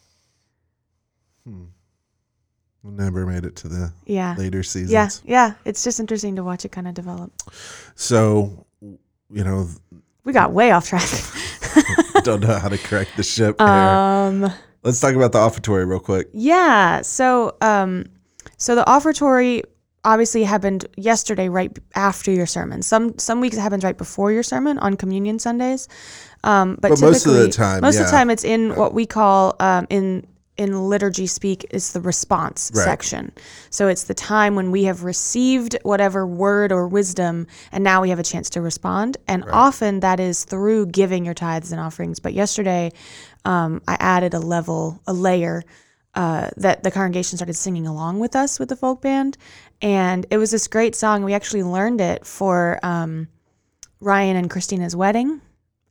never 2.83 3.27
made 3.27 3.45
it 3.45 3.57
to 3.57 3.69
the 3.69 3.93
Yeah. 4.05 4.35
later 4.39 4.63
seasons. 4.63 4.93
Yeah, 4.93 5.09
yeah. 5.25 5.55
It's 5.65 5.83
just 5.83 5.99
interesting 6.01 6.37
to 6.37 6.45
watch 6.45 6.65
it 6.65 6.71
kind 6.71 6.87
of 6.87 6.95
develop. 6.95 7.33
So, 7.97 8.67
you 8.81 9.45
know, 9.45 9.69
We 10.25 10.33
got 10.33 10.53
way 10.53 10.71
off 10.73 10.87
track. 10.89 11.03
don't 12.25 12.41
know 12.41 12.59
how 12.59 12.69
to 12.69 12.79
correct 12.79 13.11
the 13.17 13.23
ship 13.23 13.57
here. 13.61 13.69
um, 13.69 14.53
Let's 14.83 15.01
talk 15.01 15.15
about 15.15 15.33
the 15.33 15.39
offertory 15.39 15.85
real 15.85 15.99
quick. 16.01 16.29
yeah. 16.33 17.03
So, 17.03 17.57
um, 17.61 18.07
so 18.57 18.75
the 18.77 18.85
offertory 18.85 19.63
obviously 20.07 20.45
happened 20.45 20.87
yesterday, 20.97 21.49
right 21.51 21.77
after 21.95 22.31
your 22.31 22.47
sermon. 22.47 22.81
Some 22.81 23.19
some 23.19 23.41
weeks 23.41 23.57
it 23.57 23.61
happens 23.61 23.85
right 23.85 23.99
before 23.99 24.33
your 24.33 24.43
sermon 24.43 24.79
on 24.79 24.97
Communion 24.97 25.39
Sundays. 25.39 25.89
Um, 26.45 26.79
but, 26.81 26.91
But 26.93 27.01
most 27.01 27.27
of 27.27 27.33
the 27.33 27.39
typically- 27.41 27.53
time, 27.53 27.81
most 27.83 27.99
of 27.99 28.07
the 28.07 28.11
time, 28.13 28.31
it's 28.31 28.45
in 28.45 28.75
what 28.77 28.95
we 28.95 29.05
call 29.05 29.57
um, 29.61 29.87
in 29.91 30.27
in 30.57 30.89
liturgy 30.89 31.27
speak 31.27 31.67
is 31.71 31.93
the 31.93 32.01
response 32.01 32.71
Right. 32.75 32.83
section. 32.85 33.31
So 33.69 33.89
it's 33.89 34.05
the 34.05 34.15
time 34.15 34.55
when 34.55 34.71
we 34.71 34.85
have 34.85 35.05
received 35.05 35.77
whatever 35.83 36.27
word 36.27 36.73
or 36.73 36.89
wisdom, 36.89 37.47
and 37.73 37.85
now 37.85 38.01
we 38.01 38.09
have 38.09 38.19
a 38.19 38.23
chance 38.23 38.49
to 38.51 38.63
respond. 38.63 39.19
And 39.29 39.45
often 39.53 40.01
that 40.01 40.19
is 40.19 40.45
through 40.45 40.87
giving 40.87 41.27
your 41.27 41.35
tithes 41.35 41.73
and 41.73 41.81
offerings. 41.81 42.21
But 42.21 42.33
yesterday, 42.33 42.93
um, 43.45 43.83
I 43.87 43.97
added 44.01 44.33
a 44.33 44.39
level, 44.41 44.99
a 45.07 45.13
layer 45.13 45.63
uh, 46.17 46.49
that 46.57 46.83
the 46.83 46.91
congregation 46.91 47.37
started 47.37 47.55
singing 47.55 47.87
along 47.87 48.19
with 48.19 48.35
us 48.35 48.59
with 48.59 48.71
the 48.71 48.77
folk 48.77 49.03
band, 49.03 49.37
and 49.83 50.27
it 50.31 50.39
was 50.39 50.51
this 50.51 50.67
great 50.67 50.97
song. 50.97 51.23
We 51.23 51.35
actually 51.35 51.63
learned 51.63 52.01
it 52.01 52.27
for 52.27 52.81
um, 52.83 53.29
Ryan 54.01 54.37
and 54.37 54.51
Christina's 54.51 54.97
wedding, 54.97 55.43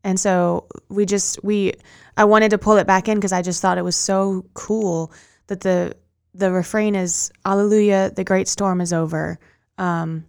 and 0.03 0.19
so 0.19 0.65
we 0.89 1.05
just 1.05 1.43
we 1.43 1.73
I 2.17 2.25
wanted 2.25 2.49
to 2.49 2.57
pull 2.57 2.77
it 2.77 2.87
back 2.87 3.07
in 3.07 3.17
because 3.17 3.31
I 3.31 3.43
just 3.43 3.61
thought 3.61 3.77
it 3.77 3.83
was 3.83 3.95
so 3.95 4.45
cool 4.55 5.13
that 5.47 5.61
the 5.61 5.95
the 6.33 6.51
refrain 6.51 6.95
is 6.95 7.31
Alleluia, 7.45 8.09
the 8.09 8.23
great 8.23 8.47
storm 8.47 8.81
is 8.81 8.91
over, 8.91 9.39
um, 9.77 10.25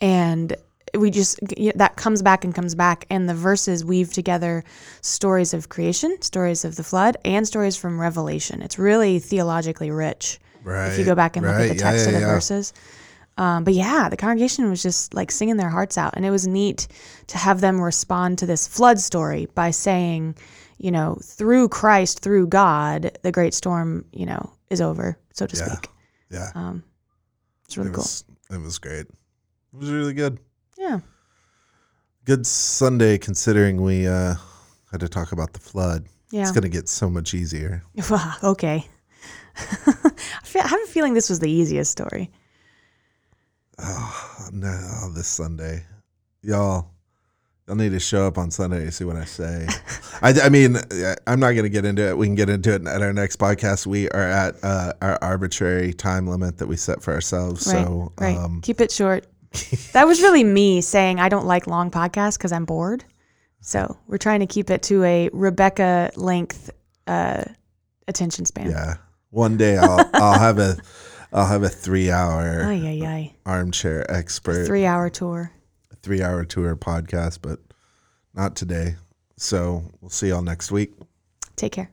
and 0.00 0.56
we 0.98 1.10
just 1.10 1.38
that 1.76 1.96
comes 1.96 2.22
back 2.22 2.44
and 2.44 2.54
comes 2.54 2.74
back 2.74 3.06
and 3.10 3.28
the 3.28 3.34
verses 3.34 3.84
weave 3.84 4.12
together 4.12 4.64
stories 5.00 5.52
of 5.54 5.68
creation 5.68 6.20
stories 6.22 6.64
of 6.64 6.76
the 6.76 6.84
flood 6.84 7.16
and 7.24 7.46
stories 7.46 7.76
from 7.76 8.00
revelation 8.00 8.62
it's 8.62 8.78
really 8.78 9.18
theologically 9.18 9.90
rich 9.90 10.38
Right. 10.62 10.88
if 10.92 10.98
you 10.98 11.04
go 11.04 11.14
back 11.14 11.36
and 11.36 11.44
look 11.44 11.56
at 11.56 11.58
the 11.58 11.68
right. 11.68 11.76
Yeah, 11.76 11.90
text 11.90 12.04
yeah, 12.04 12.08
of 12.08 12.14
the 12.14 12.20
yeah. 12.26 12.32
verses 12.34 12.72
um, 13.36 13.64
but 13.64 13.74
yeah 13.74 14.08
the 14.08 14.16
congregation 14.16 14.70
was 14.70 14.82
just 14.82 15.12
like 15.12 15.30
singing 15.30 15.56
their 15.58 15.68
hearts 15.68 15.98
out 15.98 16.14
and 16.16 16.24
it 16.24 16.30
was 16.30 16.46
neat 16.46 16.88
to 17.26 17.36
have 17.38 17.60
them 17.60 17.80
respond 17.80 18.38
to 18.38 18.46
this 18.46 18.66
flood 18.66 18.98
story 18.98 19.46
by 19.54 19.70
saying 19.70 20.34
you 20.78 20.90
know 20.90 21.18
through 21.22 21.68
christ 21.68 22.20
through 22.20 22.46
god 22.46 23.18
the 23.22 23.30
great 23.32 23.52
storm 23.54 24.04
you 24.12 24.24
know 24.26 24.52
is 24.70 24.80
over 24.80 25.18
so 25.32 25.46
to 25.46 25.54
speak 25.56 25.88
Yeah. 26.30 26.50
um, 26.54 26.82
it's 27.66 27.76
really 27.76 27.90
it 27.90 27.94
cool 27.94 28.06
it 28.50 28.60
was 28.62 28.78
great. 28.78 29.06
It 29.06 29.78
was 29.80 29.90
really 29.90 30.12
good. 30.14 30.38
Yeah 30.84 31.00
Good 32.24 32.46
Sunday 32.46 33.18
considering 33.18 33.82
we 33.82 34.06
uh 34.06 34.34
had 34.90 35.00
to 35.00 35.08
talk 35.08 35.32
about 35.32 35.52
the 35.52 35.58
flood. 35.60 36.06
yeah 36.30 36.42
It's 36.42 36.52
gonna 36.52 36.68
get 36.68 36.88
so 36.88 37.10
much 37.10 37.34
easier. 37.34 37.82
Okay. 38.42 38.86
I, 39.56 40.10
feel, 40.42 40.62
I 40.62 40.68
have 40.68 40.80
a 40.82 40.86
feeling 40.86 41.14
this 41.14 41.28
was 41.28 41.38
the 41.38 41.50
easiest 41.50 41.90
story. 41.92 42.30
Oh, 43.78 44.48
no, 44.52 45.10
this 45.14 45.26
Sunday, 45.28 45.84
y'all, 46.42 46.90
y'all 47.66 47.76
need 47.76 47.90
to 47.90 48.00
show 48.00 48.26
up 48.26 48.38
on 48.38 48.50
Sunday 48.50 48.84
to 48.84 48.92
see 48.92 49.04
what 49.04 49.16
I 49.16 49.24
say. 49.24 49.66
I, 50.22 50.32
I 50.44 50.48
mean, 50.48 50.76
I'm 51.26 51.40
not 51.40 51.52
gonna 51.52 51.68
get 51.68 51.84
into 51.84 52.08
it. 52.08 52.16
We 52.16 52.26
can 52.26 52.34
get 52.36 52.48
into 52.48 52.74
it 52.74 52.86
at 52.86 53.02
our 53.02 53.12
next 53.12 53.38
podcast. 53.38 53.86
We 53.86 54.08
are 54.10 54.28
at 54.28 54.54
uh, 54.62 54.92
our 55.02 55.18
arbitrary 55.22 55.92
time 55.92 56.26
limit 56.26 56.58
that 56.58 56.66
we 56.66 56.76
set 56.76 57.02
for 57.02 57.12
ourselves. 57.12 57.66
Right, 57.66 57.84
so, 57.84 58.12
right. 58.20 58.36
um, 58.36 58.60
Keep 58.62 58.80
it 58.80 58.92
short. 58.92 59.26
That 59.92 60.06
was 60.06 60.20
really 60.20 60.44
me 60.44 60.80
saying 60.80 61.20
I 61.20 61.28
don't 61.28 61.46
like 61.46 61.66
long 61.66 61.90
podcasts 61.90 62.36
because 62.38 62.52
I'm 62.52 62.64
bored. 62.64 63.04
So 63.60 63.96
we're 64.06 64.18
trying 64.18 64.40
to 64.40 64.46
keep 64.46 64.68
it 64.70 64.82
to 64.84 65.02
a 65.04 65.30
Rebecca 65.32 66.10
length 66.16 66.70
uh, 67.06 67.44
attention 68.08 68.44
span. 68.44 68.70
yeah, 68.70 68.96
one 69.30 69.56
day 69.56 69.78
I'll 69.78 70.10
I'll 70.14 70.38
have 70.38 70.58
a 70.58 70.76
I'll 71.32 71.46
have 71.46 71.62
a 71.62 71.68
three 71.68 72.10
hour 72.10 72.62
Ay, 72.64 73.00
ay, 73.02 73.06
ay. 73.06 73.34
armchair 73.46 74.04
expert 74.10 74.66
Three 74.66 74.84
hour 74.86 75.08
tour. 75.08 75.50
three 76.02 76.22
hour 76.22 76.44
tour 76.44 76.76
podcast, 76.76 77.38
but 77.42 77.58
not 78.34 78.54
today. 78.56 78.96
So 79.36 79.90
we'll 80.00 80.10
see 80.10 80.28
y'all 80.28 80.42
next 80.42 80.70
week. 80.70 80.92
Take 81.56 81.72
care. 81.72 81.90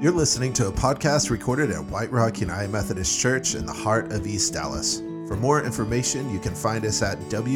You're 0.00 0.12
listening 0.12 0.52
to 0.52 0.68
a 0.68 0.72
podcast 0.72 1.28
recorded 1.28 1.72
at 1.72 1.84
White 1.86 2.12
Rock 2.12 2.40
United 2.40 2.70
Methodist 2.70 3.18
Church 3.18 3.56
in 3.56 3.66
the 3.66 3.72
heart 3.72 4.12
of 4.12 4.28
East 4.28 4.52
Dallas. 4.52 5.00
For 5.26 5.34
more 5.34 5.60
information, 5.64 6.32
you 6.32 6.38
can 6.38 6.54
find 6.54 6.86
us 6.86 7.02
at 7.02 7.18
wrumc.org 7.18 7.50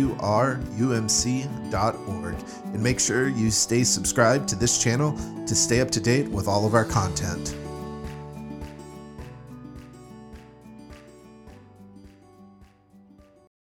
and 2.65 2.83
make 2.83 2.99
sure 2.99 3.29
you 3.29 3.49
stay 3.53 3.85
subscribed 3.85 4.49
to 4.49 4.57
this 4.57 4.83
channel 4.83 5.17
to 5.47 5.55
stay 5.55 5.81
up 5.81 5.93
to 5.93 6.01
date 6.01 6.29
with 6.31 6.49
all 6.49 6.67
of 6.67 6.75
our 6.75 6.85
content. 6.85 7.55